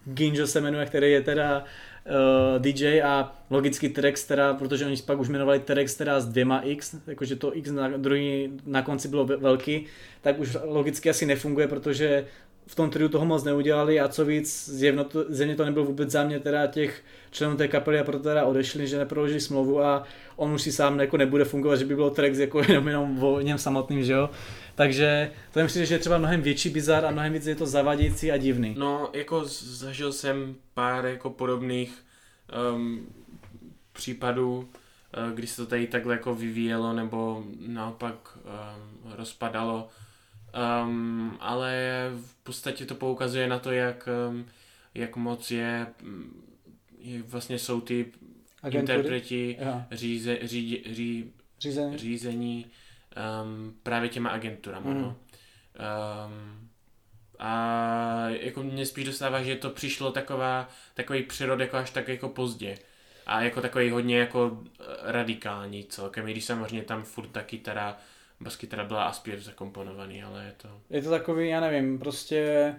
Ginjo 0.04 0.46
se 0.46 0.60
jmenuje, 0.60 0.86
který 0.86 1.12
je 1.12 1.20
teda 1.20 1.64
uh, 1.64 2.62
DJ 2.62 3.02
a 3.02 3.32
logicky 3.50 3.88
Terex 3.88 4.24
teda, 4.24 4.54
protože 4.54 4.86
oni 4.86 4.96
pak 4.96 5.18
už 5.18 5.28
jmenovali 5.28 5.60
Terex 5.60 5.94
teda 5.94 6.20
s 6.20 6.26
dvěma 6.26 6.60
X, 6.60 6.96
jakože 7.06 7.36
to 7.36 7.56
X 7.56 7.70
na, 7.70 7.88
druhý, 7.88 8.52
na 8.66 8.82
konci 8.82 9.08
bylo 9.08 9.24
velký, 9.24 9.86
tak 10.20 10.38
už 10.38 10.56
logicky 10.64 11.10
asi 11.10 11.26
nefunguje, 11.26 11.68
protože 11.68 12.26
v 12.66 12.74
tom 12.74 12.90
triu 12.90 13.08
toho 13.08 13.24
moc 13.24 13.44
neudělali 13.44 14.00
a 14.00 14.08
co 14.08 14.24
víc, 14.24 14.68
zjevno 14.68 15.04
to, 15.04 15.24
zjevně 15.28 15.56
to 15.56 15.64
nebyl 15.64 15.84
vůbec 15.84 16.10
záměr 16.10 16.40
teda 16.40 16.66
těch 16.66 17.02
členů 17.30 17.56
té 17.56 17.68
kapely 17.68 17.98
a 18.00 18.04
proto 18.04 18.22
teda 18.22 18.44
odešli, 18.44 18.86
že 18.86 18.98
neprodloužili 18.98 19.40
smlouvu 19.40 19.82
a 19.82 20.04
on 20.36 20.52
už 20.52 20.62
si 20.62 20.72
sám 20.72 21.00
jako 21.00 21.16
nebude 21.16 21.44
fungovat, 21.44 21.76
že 21.76 21.84
by 21.84 21.94
bylo 21.94 22.10
Trex 22.10 22.38
jako 22.38 22.62
jenom, 22.68 22.88
jenom 22.88 23.22
o 23.22 23.40
něm 23.40 23.58
samotným, 23.58 24.04
že 24.04 24.12
jo. 24.12 24.30
Takže 24.74 25.30
to 25.52 25.60
mi 25.60 25.66
přijde, 25.66 25.86
že 25.86 25.94
je 25.94 25.98
třeba 25.98 26.18
mnohem 26.18 26.42
větší 26.42 26.70
bizar 26.70 27.04
a 27.04 27.10
mnohem 27.10 27.32
víc 27.32 27.46
je 27.46 27.54
to 27.54 27.66
zavadějící 27.66 28.32
a 28.32 28.36
divný. 28.36 28.74
No, 28.78 29.10
jako 29.12 29.42
zažil 29.44 30.12
jsem 30.12 30.54
pár 30.74 31.06
jako 31.06 31.30
podobných 31.30 31.98
um, 32.74 33.06
případů, 33.92 34.58
uh, 34.58 35.34
kdy 35.34 35.46
se 35.46 35.56
to 35.56 35.66
tady 35.66 35.86
takhle 35.86 36.14
jako 36.14 36.34
vyvíjelo 36.34 36.92
nebo 36.92 37.44
naopak 37.66 38.14
um, 38.36 39.12
rozpadalo. 39.16 39.88
Um, 40.54 41.36
ale 41.40 42.10
v 42.16 42.34
podstatě 42.42 42.86
to 42.86 42.94
poukazuje 42.94 43.48
na 43.48 43.58
to, 43.58 43.72
jak, 43.72 44.08
um, 44.28 44.46
jak 44.94 45.16
moc 45.16 45.50
je, 45.50 45.86
jak 46.98 47.28
vlastně 47.28 47.58
jsou 47.58 47.80
ty 47.80 48.12
Agentury? 48.62 48.98
interpreti 48.98 49.58
říze, 49.92 50.38
ří, 50.42 50.84
ří, 50.86 51.32
řízení, 51.60 51.98
řízení 51.98 52.66
um, 53.44 53.74
právě 53.82 54.08
těma 54.08 54.30
agenturama. 54.30 54.90
Mm. 54.90 55.02
No. 55.02 55.16
Um, 56.28 56.68
a 57.38 58.28
jako 58.28 58.62
mě 58.62 58.86
spíš 58.86 59.04
dostává, 59.04 59.42
že 59.42 59.56
to 59.56 59.70
přišlo 59.70 60.12
taková, 60.12 60.68
takový 60.94 61.22
přírod 61.22 61.60
jako 61.60 61.76
až 61.76 61.90
tak 61.90 62.08
jako 62.08 62.28
pozdě. 62.28 62.78
A 63.26 63.42
jako 63.42 63.60
takový 63.60 63.90
hodně 63.90 64.18
jako 64.18 64.62
radikální 65.02 65.84
celkem, 65.84 66.28
i 66.28 66.32
když 66.32 66.44
samozřejmě 66.44 66.82
tam 66.82 67.02
furt 67.02 67.28
ta 67.28 67.42
kytara, 67.42 67.96
baskytara 68.40 68.84
byla 68.84 69.04
a 69.04 69.20
zakomponovaný, 69.38 70.22
ale 70.22 70.44
je 70.44 70.52
to... 70.56 70.68
Je 70.90 71.02
to 71.02 71.10
takový, 71.10 71.48
já 71.48 71.60
nevím, 71.60 71.98
prostě... 71.98 72.74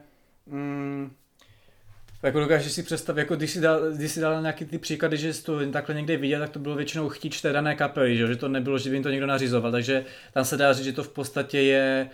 Mm, 0.45 1.15
jako 2.23 2.39
dokážeš 2.39 2.71
si 2.71 2.83
představit, 2.83 3.19
jako 3.19 3.35
když 3.35 3.51
si, 3.51 3.61
dal, 3.61 3.91
když 3.91 4.11
si 4.11 4.19
dal 4.19 4.41
nějaký 4.41 4.65
ty 4.65 4.77
příklady, 4.77 5.17
že 5.17 5.33
jsi 5.33 5.43
to 5.43 5.71
takhle 5.71 5.95
někde 5.95 6.17
viděl, 6.17 6.39
tak 6.39 6.49
to 6.49 6.59
bylo 6.59 6.75
většinou 6.75 7.09
chtíč 7.09 7.41
té 7.41 7.53
dané 7.53 7.75
kapely, 7.75 8.17
že, 8.17 8.27
že 8.27 8.35
to 8.35 8.47
nebylo, 8.47 8.77
že 8.77 8.89
by 8.89 8.95
jim 8.95 9.03
to 9.03 9.09
někdo 9.09 9.27
nařizoval, 9.27 9.71
takže 9.71 10.05
tam 10.33 10.45
se 10.45 10.57
dá 10.57 10.73
říct, 10.73 10.85
že 10.85 10.93
to 10.93 11.03
v 11.03 11.09
podstatě 11.09 11.61
je 11.61 12.09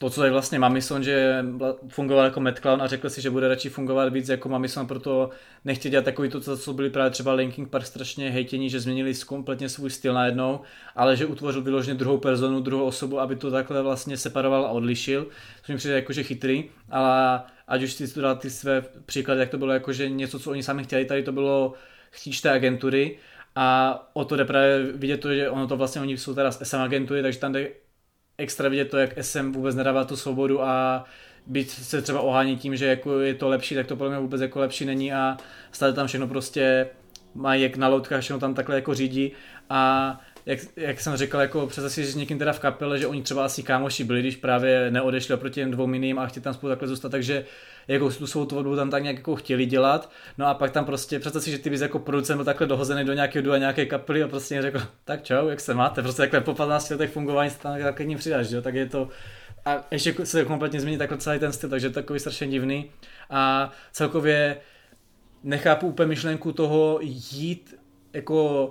to, 0.00 0.10
co 0.10 0.24
je 0.24 0.30
vlastně 0.30 0.58
Mamison, 0.58 1.02
že 1.02 1.44
fungoval 1.88 2.24
jako 2.24 2.40
Matt 2.40 2.60
Clown 2.60 2.82
a 2.82 2.86
řekl 2.86 3.10
si, 3.10 3.22
že 3.22 3.30
bude 3.30 3.48
radši 3.48 3.68
fungovat 3.68 4.12
víc 4.12 4.28
jako 4.28 4.48
Mamison, 4.48 4.86
proto 4.86 5.30
nechtěl 5.64 5.90
dělat 5.90 6.04
takový 6.04 6.28
to, 6.28 6.56
co 6.56 6.72
byli 6.72 6.90
právě 6.90 7.10
třeba 7.10 7.32
Linking 7.32 7.68
Park 7.68 7.86
strašně 7.86 8.30
hejtění, 8.30 8.70
že 8.70 8.80
změnili 8.80 9.14
kompletně 9.26 9.68
svůj 9.68 9.90
styl 9.90 10.14
najednou, 10.14 10.60
ale 10.96 11.16
že 11.16 11.26
utvořil 11.26 11.62
vyloženě 11.62 11.94
druhou 11.94 12.18
personu, 12.18 12.60
druhou 12.60 12.84
osobu, 12.84 13.20
aby 13.20 13.36
to 13.36 13.50
takhle 13.50 13.82
vlastně 13.82 14.16
separoval 14.16 14.66
a 14.66 14.70
odlišil, 14.70 15.26
což 15.62 15.68
mi 15.68 15.76
přijde 15.76 15.94
jakože 15.94 16.22
chytrý, 16.22 16.64
ale 16.90 17.42
ať 17.68 17.82
už 17.82 17.94
ty 17.94 18.20
dal 18.20 18.36
ty 18.36 18.50
své 18.50 18.84
příklady, 19.06 19.40
jak 19.40 19.50
to 19.50 19.58
bylo 19.58 19.72
jakože 19.72 20.08
něco, 20.08 20.38
co 20.38 20.50
oni 20.50 20.62
sami 20.62 20.84
chtěli, 20.84 21.04
tady 21.04 21.22
to 21.22 21.32
bylo 21.32 21.74
chtíč 22.10 22.40
té 22.40 22.50
agentury 22.50 23.18
a 23.56 24.10
o 24.12 24.24
to 24.24 24.36
jde 24.36 24.44
právě 24.44 24.92
vidět 24.92 25.20
to, 25.20 25.34
že 25.34 25.50
ono 25.50 25.66
to 25.66 25.76
vlastně, 25.76 26.00
oni 26.00 26.18
jsou 26.18 26.34
teda 26.34 26.50
z 26.50 26.68
SM 26.68 26.76
agentury, 26.76 27.22
takže 27.22 27.38
tam 27.38 27.52
jde 27.52 27.68
extra 28.40 28.68
vidět 28.68 28.90
to, 28.90 28.98
jak 28.98 29.10
SM 29.20 29.52
vůbec 29.52 29.74
nedává 29.74 30.04
tu 30.04 30.16
svobodu 30.16 30.62
a 30.62 31.04
být 31.46 31.70
se 31.70 32.02
třeba 32.02 32.20
ohání 32.20 32.56
tím, 32.56 32.76
že 32.76 32.86
jako 32.86 33.20
je 33.20 33.34
to 33.34 33.48
lepší, 33.48 33.74
tak 33.74 33.86
to 33.86 33.96
podle 33.96 34.10
mě 34.10 34.20
vůbec 34.20 34.40
jako 34.40 34.60
lepší 34.60 34.84
není 34.84 35.12
a 35.12 35.36
stále 35.72 35.92
tam 35.92 36.06
všechno 36.06 36.28
prostě 36.28 36.88
mají 37.34 37.62
jak 37.62 37.76
na 37.76 37.88
loutkách, 37.88 38.20
všechno 38.20 38.40
tam 38.40 38.54
takhle 38.54 38.74
jako 38.74 38.94
řídí. 38.94 39.32
A 39.70 40.20
jak, 40.46 40.58
jak 40.76 41.00
jsem 41.00 41.16
říkal, 41.16 41.40
jako 41.40 41.66
přes 41.66 41.94
si 41.94 42.04
s 42.04 42.14
někým 42.14 42.38
teda 42.38 42.52
v 42.52 42.60
kapele, 42.60 42.98
že 42.98 43.06
oni 43.06 43.22
třeba 43.22 43.44
asi 43.44 43.62
kámoši 43.62 44.04
byli, 44.04 44.20
když 44.20 44.36
právě 44.36 44.90
neodešli 44.90 45.34
oproti 45.34 45.54
těm 45.54 45.70
dvou 45.70 45.86
miným 45.86 46.18
a 46.18 46.26
chtěli 46.26 46.44
tam 46.44 46.54
spolu 46.54 46.70
takhle 46.70 46.88
zůstat, 46.88 47.08
takže 47.08 47.44
jako 47.88 48.10
tu 48.10 48.26
svou 48.26 48.46
tvorbu 48.46 48.76
tam 48.76 48.90
tak 48.90 49.02
nějak 49.02 49.16
jako 49.16 49.36
chtěli 49.36 49.66
dělat. 49.66 50.10
No 50.38 50.46
a 50.46 50.54
pak 50.54 50.70
tam 50.70 50.84
prostě, 50.84 51.18
představ 51.18 51.42
si, 51.42 51.50
že 51.50 51.58
ty 51.58 51.70
bys 51.70 51.80
jako 51.80 51.98
producent 51.98 52.38
byl 52.38 52.44
takhle 52.44 52.66
dohozený 52.66 53.04
do 53.04 53.12
nějakého 53.12 53.44
dua 53.44 53.58
nějaké 53.58 53.86
kapely 53.86 54.22
a 54.22 54.28
prostě 54.28 54.62
řekl, 54.62 54.82
tak 55.04 55.22
čau, 55.22 55.48
jak 55.48 55.60
se 55.60 55.74
máte, 55.74 56.02
prostě 56.02 56.22
takhle 56.22 56.40
po 56.40 56.54
15 56.54 56.90
letech 56.90 57.12
fungování 57.12 57.50
se 57.50 57.58
tam 57.58 57.72
takhle 57.72 57.92
k 57.92 58.00
ním 58.00 58.18
přidáš, 58.18 58.50
jo? 58.50 58.62
tak 58.62 58.74
je 58.74 58.86
to, 58.86 59.08
a 59.64 59.84
ještě 59.90 60.14
se 60.26 60.44
kompletně 60.44 60.80
změní 60.80 60.98
takhle 60.98 61.18
celý 61.18 61.38
ten 61.38 61.52
styl, 61.52 61.70
takže 61.70 61.86
je 61.86 61.90
takový 61.90 62.20
strašně 62.20 62.46
divný 62.46 62.90
a 63.30 63.72
celkově 63.92 64.56
nechápu 65.42 65.86
úplně 65.86 66.06
myšlenku 66.06 66.52
toho 66.52 66.98
jít 67.02 67.74
jako 68.12 68.68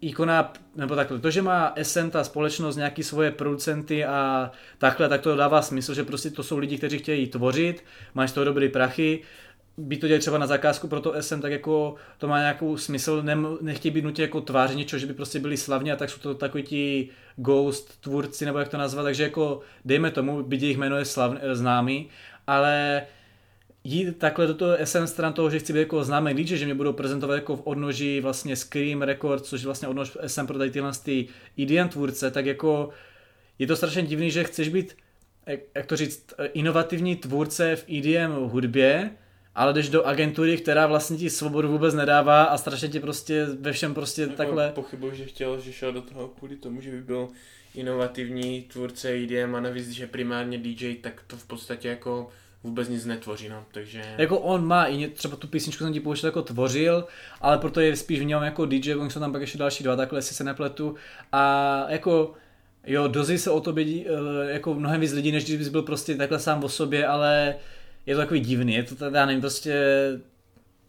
ikona, 0.00 0.52
nebo 0.76 0.96
takhle, 0.96 1.18
to, 1.18 1.30
že 1.30 1.42
má 1.42 1.74
SM 1.82 2.10
ta 2.10 2.24
společnost 2.24 2.76
nějaký 2.76 3.02
svoje 3.02 3.30
producenty 3.30 4.04
a 4.04 4.50
takhle, 4.78 5.08
tak 5.08 5.20
to 5.20 5.36
dává 5.36 5.62
smysl, 5.62 5.94
že 5.94 6.04
prostě 6.04 6.30
to 6.30 6.42
jsou 6.42 6.58
lidi, 6.58 6.78
kteří 6.78 6.98
chtějí 6.98 7.26
tvořit, 7.26 7.84
z 8.26 8.32
toho 8.32 8.44
dobrý 8.44 8.68
prachy, 8.68 9.22
by 9.76 9.96
to 9.96 10.06
dělali 10.06 10.20
třeba 10.20 10.38
na 10.38 10.46
zakázku 10.46 10.88
pro 10.88 11.00
to 11.00 11.14
SM, 11.20 11.40
tak 11.40 11.52
jako 11.52 11.94
to 12.18 12.28
má 12.28 12.38
nějakou 12.38 12.76
smysl, 12.76 13.22
ne, 13.22 13.36
nechtějí 13.60 13.92
být 13.92 14.04
nutně 14.04 14.22
jako 14.22 14.40
tvářit 14.40 14.76
něčeho, 14.76 15.00
že 15.00 15.06
by 15.06 15.14
prostě 15.14 15.38
byli 15.38 15.56
slavní 15.56 15.92
a 15.92 15.96
tak 15.96 16.10
jsou 16.10 16.20
to 16.20 16.34
takový 16.34 16.62
ti 16.62 17.08
ghost 17.36 18.00
tvůrci, 18.00 18.44
nebo 18.44 18.58
jak 18.58 18.68
to 18.68 18.78
nazvat, 18.78 19.04
takže 19.04 19.22
jako 19.22 19.60
dejme 19.84 20.10
tomu, 20.10 20.42
byť 20.42 20.62
jejich 20.62 20.78
jméno 20.78 20.96
je 20.96 21.04
slav, 21.04 21.32
známý, 21.52 22.08
ale 22.46 23.02
jít 23.84 24.18
takhle 24.18 24.46
do 24.46 24.54
toho 24.54 24.76
SM 24.84 25.06
stran 25.06 25.32
toho, 25.32 25.50
že 25.50 25.58
chci 25.58 25.72
být 25.72 25.78
jako 25.78 26.04
známý 26.04 26.34
DJ, 26.34 26.56
že 26.56 26.64
mě 26.64 26.74
budou 26.74 26.92
prezentovat 26.92 27.34
jako 27.34 27.56
v 27.56 27.62
odnoží 27.64 28.20
vlastně 28.20 28.56
Scream 28.56 29.02
Records, 29.02 29.48
což 29.48 29.60
je 29.60 29.66
vlastně 29.66 29.88
odnož 29.88 30.18
SM 30.26 30.46
pro 30.46 30.58
tady 30.58 30.70
tyhle 30.70 30.92
ty 31.02 31.28
EDM 31.62 31.88
tvůrce, 31.88 32.30
tak 32.30 32.46
jako 32.46 32.90
je 33.58 33.66
to 33.66 33.76
strašně 33.76 34.02
divný, 34.02 34.30
že 34.30 34.44
chceš 34.44 34.68
být, 34.68 34.96
jak, 35.46 35.60
jak 35.74 35.86
to 35.86 35.96
říct, 35.96 36.34
inovativní 36.52 37.16
tvůrce 37.16 37.76
v 37.76 37.84
EDM 37.88 38.32
hudbě, 38.32 39.10
ale 39.54 39.72
jdeš 39.72 39.88
do 39.88 40.04
agentury, 40.06 40.56
která 40.56 40.86
vlastně 40.86 41.16
ti 41.16 41.30
svobodu 41.30 41.68
vůbec 41.68 41.94
nedává 41.94 42.44
a 42.44 42.58
strašně 42.58 42.88
ti 42.88 43.00
prostě 43.00 43.44
ve 43.44 43.72
všem 43.72 43.94
prostě 43.94 44.22
Jako 44.22 44.34
takhle... 44.34 44.72
Pochybuji, 44.72 45.14
že 45.14 45.24
chtěl, 45.24 45.60
že 45.60 45.72
šel 45.72 45.92
do 45.92 46.02
toho 46.02 46.28
kvůli 46.28 46.56
tomu, 46.56 46.80
že 46.80 46.90
by 46.90 47.00
byl 47.02 47.28
inovativní 47.74 48.62
tvůrce 48.62 49.10
EDM 49.10 49.54
a 49.54 49.60
navíc, 49.60 49.90
že 49.90 50.06
primárně 50.06 50.58
DJ, 50.58 50.94
tak 50.94 51.22
to 51.26 51.36
v 51.36 51.46
podstatě 51.46 51.88
jako 51.88 52.28
vůbec 52.62 52.88
nic 52.88 53.04
netvoří, 53.04 53.48
no, 53.48 53.64
takže... 53.72 54.02
Jako 54.18 54.38
on 54.38 54.64
má 54.66 54.84
i 54.86 54.96
ně, 54.96 55.08
třeba 55.08 55.36
tu 55.36 55.46
písničku 55.48 55.84
jsem 55.84 55.92
ti 55.92 56.00
pouštěl 56.00 56.28
jako 56.28 56.42
tvořil, 56.42 57.04
ale 57.40 57.58
proto 57.58 57.80
je 57.80 57.96
spíš 57.96 58.20
v 58.20 58.24
něm 58.24 58.42
jako 58.42 58.66
DJ, 58.66 58.94
oni 58.94 59.10
jsou 59.10 59.20
tam 59.20 59.32
pak 59.32 59.40
ještě 59.40 59.58
další 59.58 59.84
dva, 59.84 59.96
takhle 59.96 60.18
jestli 60.18 60.34
se 60.34 60.44
nepletu. 60.44 60.94
A 61.32 61.84
jako 61.88 62.32
jo, 62.86 63.08
dozví 63.08 63.38
se 63.38 63.50
o 63.50 63.60
tobě 63.60 63.84
eh, 63.84 64.52
jako 64.52 64.74
mnohem 64.74 65.00
víc 65.00 65.12
lidí, 65.12 65.32
než 65.32 65.44
když 65.44 65.56
bys 65.56 65.68
byl 65.68 65.82
prostě 65.82 66.14
takhle 66.16 66.38
sám 66.38 66.64
o 66.64 66.68
sobě, 66.68 67.06
ale 67.06 67.54
je 68.06 68.14
to 68.14 68.20
takový 68.20 68.40
divný, 68.40 68.74
je 68.74 68.82
to 68.82 68.94
teda, 68.94 69.20
já 69.20 69.26
nevím, 69.26 69.40
prostě 69.40 69.74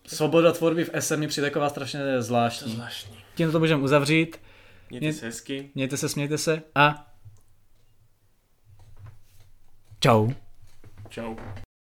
svoboda 0.07 0.51
tvorby 0.51 0.83
v 0.83 0.89
SM 0.99 1.17
mi 1.19 1.27
přijde 1.27 1.47
taková 1.47 1.69
strašně 1.69 1.99
To 2.15 2.21
zvláštní. 2.21 2.71
zvláštní. 2.71 3.17
Tím 3.35 3.51
to 3.51 3.59
můžeme 3.59 3.83
uzavřít, 3.83 4.37
Mějte 4.89 5.05
Mě- 5.05 5.13
se 5.13 5.25
hezky. 5.25 5.69
mějte 5.75 5.97
se, 5.97 6.09
smějte 6.09 6.37
se 6.37 6.61
a 6.75 7.07
čau. 9.99 10.29
Čau. 11.11 11.35